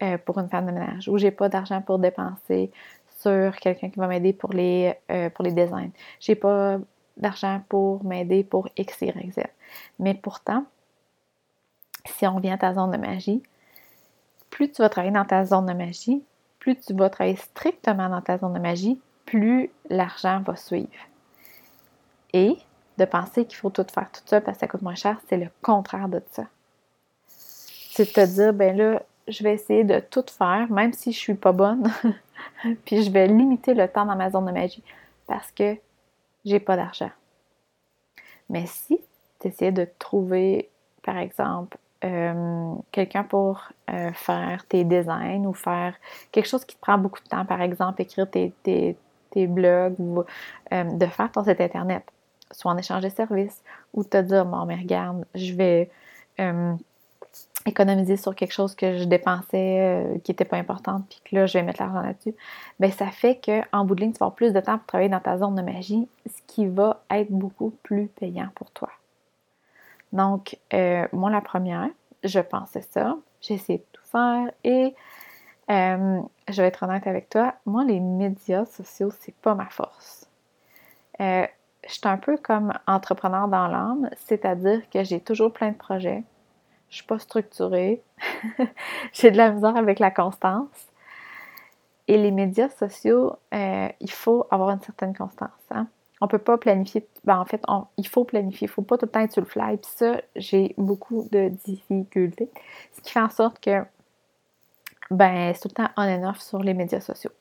euh, 0.02 0.18
pour 0.18 0.38
une 0.38 0.48
femme 0.48 0.66
de 0.66 0.72
ménage 0.72 1.08
ou 1.08 1.18
j'ai 1.18 1.30
pas 1.30 1.48
d'argent 1.48 1.82
pour 1.82 1.98
dépenser 1.98 2.70
sur 3.20 3.54
quelqu'un 3.56 3.90
qui 3.90 3.98
va 3.98 4.08
m'aider 4.08 4.32
pour 4.32 4.52
les, 4.52 4.94
euh, 5.10 5.30
pour 5.30 5.44
les 5.44 5.52
designs. 5.52 5.90
J'ai 6.18 6.34
pas 6.34 6.78
d'argent 7.16 7.60
pour 7.68 8.02
m'aider 8.04 8.42
pour 8.42 8.68
X, 8.76 9.02
Y, 9.02 9.32
Z. 9.32 9.42
Mais 9.98 10.14
pourtant, 10.14 10.64
si 12.06 12.26
on 12.26 12.38
vient 12.38 12.54
à 12.54 12.58
ta 12.58 12.74
zone 12.74 12.90
de 12.90 12.96
magie, 12.96 13.42
plus 14.50 14.70
tu 14.70 14.82
vas 14.82 14.88
travailler 14.88 15.14
dans 15.14 15.24
ta 15.24 15.44
zone 15.44 15.66
de 15.66 15.72
magie, 15.72 16.22
plus 16.58 16.76
tu 16.76 16.94
vas 16.94 17.10
travailler 17.10 17.36
strictement 17.36 18.08
dans 18.08 18.20
ta 18.20 18.38
zone 18.38 18.54
de 18.54 18.58
magie, 18.58 19.00
plus 19.26 19.70
l'argent 19.88 20.40
va 20.40 20.56
suivre. 20.56 20.88
Et 22.32 22.56
de 22.98 23.04
penser 23.04 23.46
qu'il 23.46 23.56
faut 23.56 23.70
tout 23.70 23.86
faire 23.92 24.10
tout 24.10 24.22
ça 24.26 24.40
parce 24.40 24.58
que 24.58 24.60
ça 24.60 24.68
coûte 24.68 24.82
moins 24.82 24.94
cher, 24.94 25.18
c'est 25.28 25.36
le 25.36 25.48
contraire 25.62 26.08
de 26.08 26.22
ça. 26.30 26.44
C'est 27.26 28.04
de 28.04 28.12
te 28.12 28.26
dire, 28.26 28.52
ben 28.52 28.76
là, 28.76 29.02
je 29.28 29.42
vais 29.42 29.54
essayer 29.54 29.84
de 29.84 30.00
tout 30.00 30.24
faire, 30.28 30.70
même 30.70 30.92
si 30.92 31.12
je 31.12 31.18
suis 31.18 31.34
pas 31.34 31.52
bonne, 31.52 31.90
puis 32.84 33.02
je 33.02 33.10
vais 33.10 33.26
limiter 33.26 33.74
le 33.74 33.88
temps 33.88 34.04
dans 34.04 34.16
ma 34.16 34.30
zone 34.30 34.46
de 34.46 34.52
magie 34.52 34.82
parce 35.26 35.50
que 35.52 35.76
j'ai 36.44 36.60
pas 36.60 36.76
d'argent. 36.76 37.10
Mais 38.48 38.66
si 38.66 39.00
tu 39.40 39.48
essaies 39.48 39.72
de 39.72 39.86
trouver, 39.98 40.70
par 41.02 41.18
exemple, 41.18 41.78
euh, 42.04 42.74
quelqu'un 42.90 43.22
pour 43.22 43.68
euh, 43.90 44.12
faire 44.12 44.66
tes 44.66 44.82
designs 44.84 45.44
ou 45.44 45.52
faire 45.52 45.94
quelque 46.32 46.48
chose 46.48 46.64
qui 46.64 46.74
te 46.74 46.80
prend 46.80 46.98
beaucoup 46.98 47.22
de 47.22 47.28
temps, 47.28 47.44
par 47.44 47.62
exemple, 47.62 48.02
écrire 48.02 48.28
tes, 48.28 48.96
blogs 49.36 49.94
ou 49.98 50.24
euh, 50.72 50.84
de 50.84 51.06
faire 51.06 51.30
ton 51.30 51.44
site 51.44 51.60
Internet. 51.60 52.02
soit 52.50 52.72
en 52.72 52.76
échange 52.76 53.02
de 53.02 53.08
services, 53.08 53.62
ou 53.94 54.04
te 54.04 54.20
dire, 54.20 54.44
bon, 54.44 54.66
mais 54.66 54.76
regarde, 54.76 55.24
je 55.34 55.54
vais 55.54 55.90
économiser 57.64 58.16
sur 58.16 58.34
quelque 58.34 58.52
chose 58.52 58.74
que 58.74 58.98
je 58.98 59.04
dépensais 59.04 60.20
qui 60.24 60.32
n'était 60.32 60.44
pas 60.44 60.56
important, 60.56 61.02
puis 61.08 61.20
que 61.24 61.36
là, 61.36 61.46
je 61.46 61.56
vais 61.56 61.62
mettre 61.62 61.80
l'argent 61.80 62.02
là-dessus, 62.02 62.34
bien, 62.80 62.90
ça 62.90 63.06
fait 63.06 63.40
qu'en 63.40 63.84
bout 63.84 63.94
de 63.94 64.00
ligne, 64.00 64.12
tu 64.12 64.18
vas 64.18 64.26
avoir 64.26 64.34
plus 64.34 64.52
de 64.52 64.60
temps 64.60 64.76
pour 64.78 64.86
travailler 64.86 65.08
dans 65.08 65.20
ta 65.20 65.38
zone 65.38 65.54
de 65.54 65.62
magie, 65.62 66.08
ce 66.26 66.42
qui 66.48 66.66
va 66.66 67.00
être 67.10 67.30
beaucoup 67.30 67.70
plus 67.84 68.08
payant 68.08 68.48
pour 68.56 68.70
toi. 68.72 68.90
Donc, 70.12 70.58
euh, 70.74 71.06
moi, 71.12 71.30
la 71.30 71.40
première, 71.40 71.88
je 72.22 72.40
pensais 72.40 72.82
ça, 72.82 73.16
j'ai 73.40 73.54
essayé 73.54 73.78
de 73.78 73.84
tout 73.92 74.04
faire 74.04 74.50
et 74.64 74.94
je 75.68 76.60
vais 76.60 76.68
être 76.68 76.82
honnête 76.82 77.06
avec 77.06 77.30
toi, 77.30 77.54
moi, 77.64 77.82
les 77.84 77.98
médias 77.98 78.66
sociaux, 78.66 79.10
c'est 79.20 79.34
pas 79.36 79.54
ma 79.54 79.70
force. 79.70 80.28
je 81.18 81.46
suis 81.86 82.00
un 82.04 82.18
peu 82.18 82.36
comme 82.36 82.74
entrepreneur 82.86 83.48
dans 83.48 83.68
l'âme, 83.68 84.10
c'est-à-dire 84.16 84.82
que 84.90 85.02
j'ai 85.02 85.20
toujours 85.20 85.50
plein 85.50 85.70
de 85.70 85.76
projets, 85.76 86.24
je 86.92 86.96
suis 86.96 87.06
pas 87.06 87.18
structurée, 87.18 88.02
j'ai 89.14 89.30
de 89.30 89.38
la 89.38 89.50
misère 89.50 89.76
avec 89.78 89.98
la 89.98 90.10
constance. 90.10 90.92
Et 92.06 92.18
les 92.18 92.30
médias 92.30 92.68
sociaux, 92.68 93.36
euh, 93.54 93.88
il 93.98 94.10
faut 94.10 94.46
avoir 94.50 94.70
une 94.70 94.80
certaine 94.82 95.16
constance. 95.16 95.48
Hein? 95.70 95.86
On 96.22 96.28
peut 96.28 96.38
pas 96.38 96.56
planifier, 96.56 97.06
ben 97.24 97.38
en 97.38 97.44
fait, 97.44 97.60
il 97.98 98.06
faut 98.06 98.24
planifier, 98.24 98.66
il 98.66 98.70
faut 98.70 98.82
pas 98.82 98.96
tout 98.96 99.06
le 99.06 99.10
temps 99.10 99.20
être 99.20 99.32
sur 99.32 99.42
le 99.42 99.48
fly. 99.48 99.76
Puis 99.76 99.90
ça, 99.96 100.20
j'ai 100.36 100.72
beaucoup 100.78 101.28
de 101.32 101.48
difficultés. 101.48 102.48
Ce 102.92 103.00
qui 103.00 103.10
fait 103.10 103.20
en 103.20 103.28
sorte 103.28 103.58
que, 103.58 103.82
ben, 105.10 105.52
c'est 105.52 105.62
tout 105.62 105.68
le 105.68 105.74
temps 105.74 105.90
on 105.96 106.02
and 106.02 106.28
off 106.28 106.40
sur 106.40 106.60
les 106.60 106.74
médias 106.74 107.00
sociaux. 107.00 107.32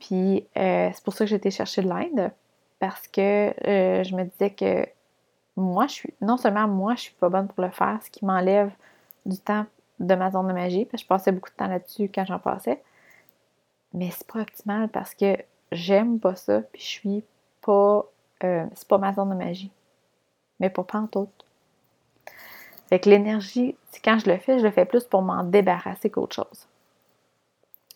Puis 0.00 0.46
euh, 0.56 0.90
c'est 0.92 1.04
pour 1.04 1.14
ça 1.14 1.24
que 1.24 1.30
j'ai 1.30 1.36
été 1.36 1.52
chercher 1.52 1.82
de 1.82 1.88
l'aide, 1.88 2.32
parce 2.80 3.06
que 3.06 3.54
euh, 3.68 4.02
je 4.02 4.14
me 4.16 4.24
disais 4.24 4.50
que 4.50 4.86
moi, 5.56 5.86
je 5.86 5.92
suis, 5.92 6.14
non 6.20 6.36
seulement 6.36 6.66
moi, 6.66 6.96
je 6.96 7.02
suis 7.02 7.14
pas 7.14 7.28
bonne 7.28 7.46
pour 7.46 7.62
le 7.64 7.70
faire, 7.70 8.00
ce 8.04 8.10
qui 8.10 8.24
m'enlève 8.24 8.72
du 9.24 9.38
temps 9.38 9.66
de 10.00 10.14
ma 10.14 10.30
zone 10.30 10.48
de 10.48 10.52
magie, 10.52 10.86
je 10.92 11.06
passais 11.06 11.32
beaucoup 11.32 11.50
de 11.50 11.54
temps 11.54 11.68
là-dessus 11.68 12.10
quand 12.14 12.26
j'en 12.26 12.38
passais, 12.38 12.82
mais 13.94 14.10
c'est 14.10 14.26
pas 14.26 14.40
optimal 14.40 14.88
parce 14.88 15.14
que 15.14 15.36
j'aime 15.72 16.20
pas 16.20 16.34
ça, 16.34 16.60
puis 16.60 16.82
je 16.82 16.86
suis 16.86 17.24
pas, 17.62 18.04
euh, 18.44 18.66
c'est 18.74 18.88
pas 18.88 18.98
ma 18.98 19.12
zone 19.12 19.30
de 19.30 19.34
magie, 19.34 19.70
mais 20.60 20.70
pas 20.70 20.84
en. 20.84 21.28
Fait 22.88 23.00
que 23.00 23.10
l'énergie, 23.10 23.76
quand 24.04 24.18
je 24.18 24.30
le 24.30 24.38
fais, 24.38 24.58
je 24.58 24.64
le 24.64 24.70
fais 24.70 24.84
plus 24.84 25.04
pour 25.04 25.22
m'en 25.22 25.42
débarrasser 25.42 26.10
qu'autre 26.10 26.36
chose. 26.36 26.68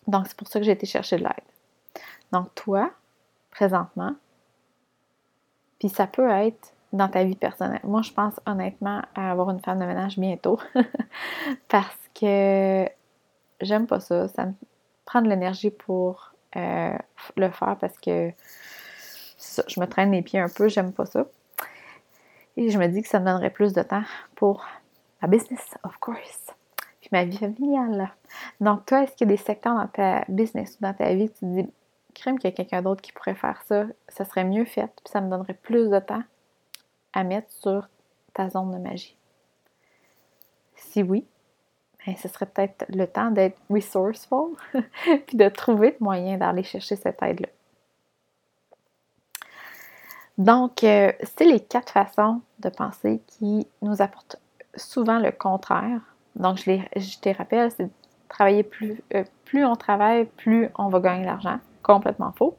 Donc, 0.07 0.27
c'est 0.27 0.35
pour 0.35 0.47
ça 0.47 0.59
que 0.59 0.65
j'ai 0.65 0.71
été 0.71 0.85
chercher 0.85 1.17
de 1.17 1.23
l'aide. 1.23 2.03
Donc, 2.31 2.53
toi, 2.55 2.91
présentement, 3.51 4.15
puis 5.79 5.89
ça 5.89 6.07
peut 6.07 6.29
être 6.29 6.73
dans 6.93 7.07
ta 7.07 7.23
vie 7.23 7.35
personnelle. 7.35 7.79
Moi, 7.83 8.01
je 8.01 8.11
pense 8.11 8.39
honnêtement 8.45 9.01
à 9.15 9.31
avoir 9.31 9.49
une 9.49 9.61
femme 9.61 9.79
de 9.79 9.85
ménage 9.85 10.19
bientôt 10.19 10.59
parce 11.69 12.09
que 12.19 12.87
j'aime 13.61 13.87
pas 13.87 13.99
ça. 13.99 14.27
Ça 14.27 14.47
me 14.47 14.53
prend 15.05 15.21
de 15.21 15.29
l'énergie 15.29 15.71
pour 15.71 16.33
euh, 16.57 16.97
le 17.37 17.49
faire 17.49 17.77
parce 17.79 17.97
que 17.97 18.31
je 19.67 19.79
me 19.79 19.85
traîne 19.85 20.11
les 20.11 20.21
pieds 20.21 20.39
un 20.39 20.49
peu, 20.49 20.69
j'aime 20.69 20.93
pas 20.93 21.05
ça. 21.05 21.25
Et 22.57 22.69
je 22.69 22.77
me 22.77 22.87
dis 22.87 23.01
que 23.01 23.07
ça 23.07 23.19
me 23.19 23.25
donnerait 23.25 23.49
plus 23.49 23.73
de 23.73 23.81
temps 23.81 24.03
pour 24.35 24.65
ma 25.21 25.27
business, 25.27 25.75
of 25.83 25.97
course, 25.97 26.51
puis 26.99 27.09
ma 27.11 27.23
vie 27.23 27.37
familiale. 27.37 28.11
Donc, 28.59 28.85
toi, 28.85 29.03
est-ce 29.03 29.15
qu'il 29.15 29.27
y 29.27 29.31
a 29.31 29.35
des 29.35 29.41
secteurs 29.41 29.75
dans 29.75 29.87
ta 29.87 30.25
business 30.27 30.75
ou 30.75 30.83
dans 30.83 30.93
ta 30.93 31.13
vie 31.13 31.29
que 31.29 31.33
tu 31.33 31.39
te 31.39 31.45
dis, 31.45 31.69
crème 32.13 32.37
qu'il 32.37 32.49
y 32.49 32.53
a 32.53 32.55
quelqu'un 32.55 32.81
d'autre 32.81 33.01
qui 33.01 33.13
pourrait 33.13 33.35
faire 33.35 33.61
ça, 33.67 33.85
ça 34.09 34.25
serait 34.25 34.43
mieux 34.43 34.65
fait, 34.65 34.87
puis 34.87 35.11
ça 35.11 35.21
me 35.21 35.29
donnerait 35.29 35.53
plus 35.53 35.89
de 35.89 35.99
temps 35.99 36.23
à 37.13 37.23
mettre 37.23 37.51
sur 37.51 37.87
ta 38.33 38.49
zone 38.49 38.71
de 38.71 38.77
magie? 38.77 39.17
Si 40.75 41.03
oui, 41.03 41.25
ben, 42.05 42.15
ce 42.15 42.27
serait 42.27 42.47
peut-être 42.47 42.85
le 42.89 43.05
temps 43.05 43.31
d'être 43.31 43.59
resourceful 43.69 44.55
puis 45.27 45.37
de 45.37 45.47
trouver 45.49 45.91
le 45.91 46.03
moyen 46.03 46.37
d'aller 46.37 46.63
chercher 46.63 46.95
cette 46.95 47.21
aide-là. 47.21 47.49
Donc, 50.37 50.83
euh, 50.83 51.11
c'est 51.37 51.45
les 51.45 51.59
quatre 51.59 51.91
façons 51.91 52.41
de 52.59 52.69
penser 52.69 53.21
qui 53.27 53.67
nous 53.81 54.01
apportent 54.01 54.37
souvent 54.75 55.19
le 55.19 55.31
contraire. 55.31 56.01
Donc, 56.35 56.57
je, 56.57 56.71
les, 56.71 56.89
te 57.21 57.37
rappelle, 57.37 57.71
c'est 57.71 57.89
travailler 58.29 58.63
plus, 58.63 59.01
euh, 59.13 59.23
plus 59.45 59.65
on 59.65 59.75
travaille, 59.75 60.25
plus 60.25 60.69
on 60.77 60.87
va 60.87 60.99
gagner 60.99 61.25
l'argent. 61.25 61.59
Complètement 61.83 62.31
faux. 62.31 62.57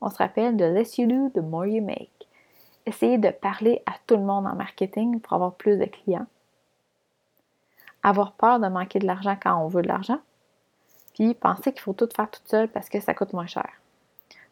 On 0.00 0.10
se 0.10 0.18
rappelle 0.18 0.56
de 0.56 0.64
less 0.64 0.98
you 0.98 1.06
do, 1.06 1.30
the 1.34 1.42
more 1.42 1.66
you 1.66 1.82
make 1.82 2.18
essayer 2.88 3.18
de 3.18 3.30
parler 3.30 3.82
à 3.86 3.92
tout 4.06 4.16
le 4.16 4.22
monde 4.22 4.46
en 4.46 4.54
marketing 4.54 5.20
pour 5.20 5.34
avoir 5.34 5.54
plus 5.54 5.76
de 5.76 5.84
clients. 5.84 6.26
Avoir 8.02 8.32
peur 8.32 8.58
de 8.58 8.68
manquer 8.68 8.98
de 8.98 9.06
l'argent 9.06 9.36
quand 9.40 9.56
on 9.62 9.68
veut 9.68 9.82
de 9.82 9.88
l'argent. 9.88 10.20
Puis 11.14 11.34
penser 11.34 11.72
qu'il 11.72 11.82
faut 11.82 11.92
tout 11.92 12.08
faire 12.14 12.30
tout 12.30 12.40
seul 12.46 12.68
parce 12.68 12.88
que 12.88 13.00
ça 13.00 13.14
coûte 13.14 13.32
moins 13.32 13.46
cher. 13.46 13.68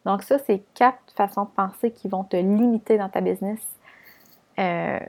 Donc 0.07 0.23
ça, 0.23 0.39
c'est 0.39 0.63
quatre 0.75 1.13
façons 1.15 1.45
de 1.45 1.51
penser 1.51 1.91
qui 1.91 2.09
vont 2.09 2.25
te 2.25 2.37
limiter 2.37 2.97
dans 2.97 3.09
ta 3.09 3.21
business. 3.21 3.61
Euh, 4.59 5.01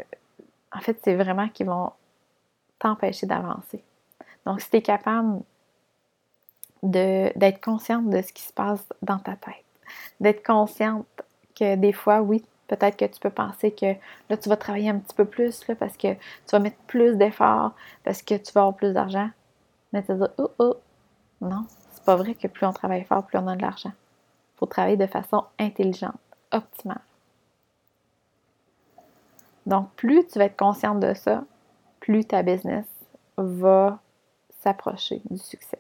en 0.74 0.80
fait, 0.82 1.00
c'est 1.04 1.16
vraiment 1.16 1.48
qui 1.48 1.64
vont 1.64 1.92
t'empêcher 2.80 3.26
d'avancer. 3.26 3.84
Donc, 4.46 4.60
si 4.60 4.70
tu 4.70 4.78
es 4.78 4.82
capable 4.82 5.42
d'être 6.84 7.62
consciente 7.62 8.10
de 8.10 8.22
ce 8.22 8.34
qui 8.34 8.44
se 8.44 8.54
passe 8.54 8.86
dans 9.02 9.20
ta 9.20 9.36
tête, 9.36 9.64
d'être 10.20 10.46
consciente 10.46 11.06
que 11.56 11.76
des 11.76 11.94
fois, 11.94 12.22
oui, 12.22 12.44
Peut-être 12.68 12.98
que 12.98 13.06
tu 13.06 13.20
peux 13.20 13.30
penser 13.30 13.72
que 13.72 13.96
là, 14.30 14.36
tu 14.36 14.50
vas 14.50 14.58
travailler 14.58 14.90
un 14.90 15.00
petit 15.00 15.16
peu 15.16 15.24
plus 15.24 15.66
là, 15.68 15.76
parce 15.76 15.96
que 15.96 16.14
tu 16.14 16.52
vas 16.52 16.60
mettre 16.60 16.78
plus 16.86 17.16
d'efforts, 17.16 17.72
parce 18.04 18.22
que 18.22 18.36
tu 18.36 18.52
vas 18.52 18.62
avoir 18.62 18.76
plus 18.76 18.94
d'argent. 18.94 19.30
Mais 19.94 20.04
tu 20.04 20.14
vas 20.14 20.28
dire, 20.28 20.36
oh, 20.38 20.52
oh, 20.60 20.76
non, 21.40 21.66
c'est 21.92 22.04
pas 22.04 22.18
vrai 22.18 22.36
que 22.36 22.48
plus 22.48 22.66
on 22.66 22.74
travaille 22.74 23.06
fort, 23.06 23.26
plus 23.26 23.38
on 23.38 23.48
a 23.48 23.56
de 23.56 23.62
l'argent. 23.62 23.94
Faut 24.58 24.66
travailler 24.66 24.98
de 24.98 25.08
façon 25.08 25.44
intelligente, 25.60 26.20
optimale. 26.52 27.02
Donc, 29.66 29.90
plus 29.96 30.26
tu 30.28 30.40
vas 30.40 30.46
être 30.46 30.58
consciente 30.58 31.00
de 31.00 31.14
ça, 31.14 31.44
plus 32.00 32.26
ta 32.26 32.42
business 32.42 32.86
va 33.38 34.00
s'approcher 34.62 35.22
du 35.30 35.38
succès. 35.38 35.80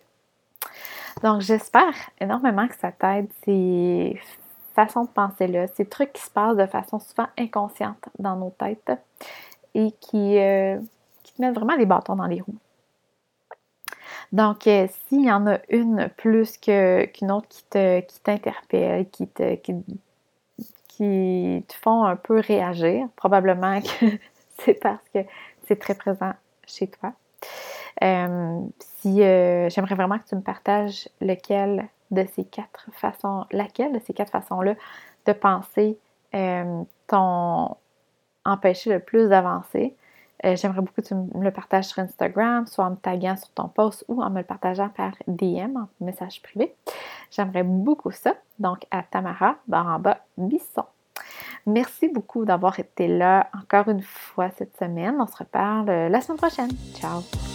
Donc, 1.24 1.42
j'espère 1.42 1.96
énormément 2.20 2.68
que 2.68 2.76
ça 2.76 2.92
t'aide. 2.92 3.30
C'est 3.44 4.20
façon 4.78 5.06
de 5.06 5.10
penser-là, 5.10 5.68
ces 5.70 5.86
trucs 5.86 6.13
qui 6.13 6.22
se 6.22 6.30
passent 6.30 6.56
de 6.56 6.68
façon 6.68 7.00
souvent 7.00 7.28
inconsciente 7.38 7.98
dans 8.20 8.36
nos 8.36 8.52
têtes 8.52 8.92
et 9.74 9.92
qui, 10.00 10.38
euh, 10.38 10.80
qui 11.24 11.34
te 11.34 11.42
mettent 11.42 11.56
vraiment 11.56 11.76
des 11.76 11.88
bâtons 11.88 12.16
dans 12.16 12.28
les 12.28 12.42
roues. 12.42 12.60
Donc, 14.32 14.68
euh, 14.68 14.88
s'il 15.08 15.26
y 15.26 15.32
en 15.32 15.48
a 15.48 15.60
une 15.70 16.10
plus 16.18 16.58
qu'une 16.58 17.32
autre 17.32 17.48
qui, 17.48 17.63
te, 17.70 18.00
qui 18.02 18.20
t'interpelle, 18.22 19.10
qui 19.10 19.28
te, 19.28 19.56
qui, 19.56 19.74
te 21.68 21.74
font 21.74 22.04
un 22.06 22.16
peu 22.16 22.40
réagir, 22.40 23.08
probablement 23.16 23.82
que 24.00 24.06
c'est 24.60 24.74
parce 24.74 25.08
que 25.13 25.20
c'est 25.66 25.80
très 25.80 25.96
présent 25.96 26.34
chez 26.66 26.88
toi. 26.88 27.13
Euh, 28.04 28.60
si 28.80 29.18
j'aimerais 29.18 29.96
vraiment 29.96 30.20
que 30.20 30.28
tu 30.28 30.36
me 30.36 30.42
partages 30.42 31.08
lequel 31.22 31.88
de 32.12 32.26
ces 32.36 32.44
quatre 32.44 32.90
façons, 32.94 33.46
laquelle 33.52 33.94
de 33.94 34.00
ces 34.06 34.13
quatre 34.13 34.32
façons-là 34.32 34.76
de 35.26 35.34
penser 35.34 35.98
euh, 36.36 36.84
t'ont 37.08 37.76
empêché 38.46 38.90
le 38.90 39.00
plus 39.00 39.30
d'avancer. 39.30 39.96
Euh, 40.45 40.56
j'aimerais 40.56 40.82
beaucoup 40.82 41.02
que 41.02 41.08
tu 41.08 41.15
me 41.15 41.43
le 41.43 41.52
partages 41.52 41.86
sur 41.86 42.00
Instagram, 42.00 42.67
soit 42.67 42.86
en 42.86 42.91
me 42.91 42.95
taguant 42.95 43.36
sur 43.36 43.50
ton 43.50 43.67
post 43.67 44.06
ou 44.08 44.21
en 44.21 44.30
me 44.30 44.39
le 44.39 44.43
partageant 44.43 44.89
par 44.89 45.13
DM, 45.28 45.78
en 45.78 45.88
message 46.00 46.41
privé. 46.41 46.76
J'aimerais 47.32 47.63
beaucoup 47.63 48.12
ça. 48.12 48.36
Donc, 48.60 48.86
à 48.91 49.04
Tamara, 49.04 49.56
barre 49.67 49.88
en 49.88 50.00
bas, 50.00 50.19
Bisson. 50.38 50.86
Merci 51.65 52.08
beaucoup 52.08 52.45
d'avoir 52.45 52.80
été 52.80 53.08
là 53.08 53.50
encore 53.54 53.89
une 53.89 54.04
fois 54.04 54.50
cette 54.52 54.78
semaine. 54.78 55.15
On 55.19 55.28
se 55.28 55.38
reparle 55.38 55.88
la 55.88 56.21
semaine 56.21 56.38
prochaine. 56.38 56.71
Ciao! 56.95 57.47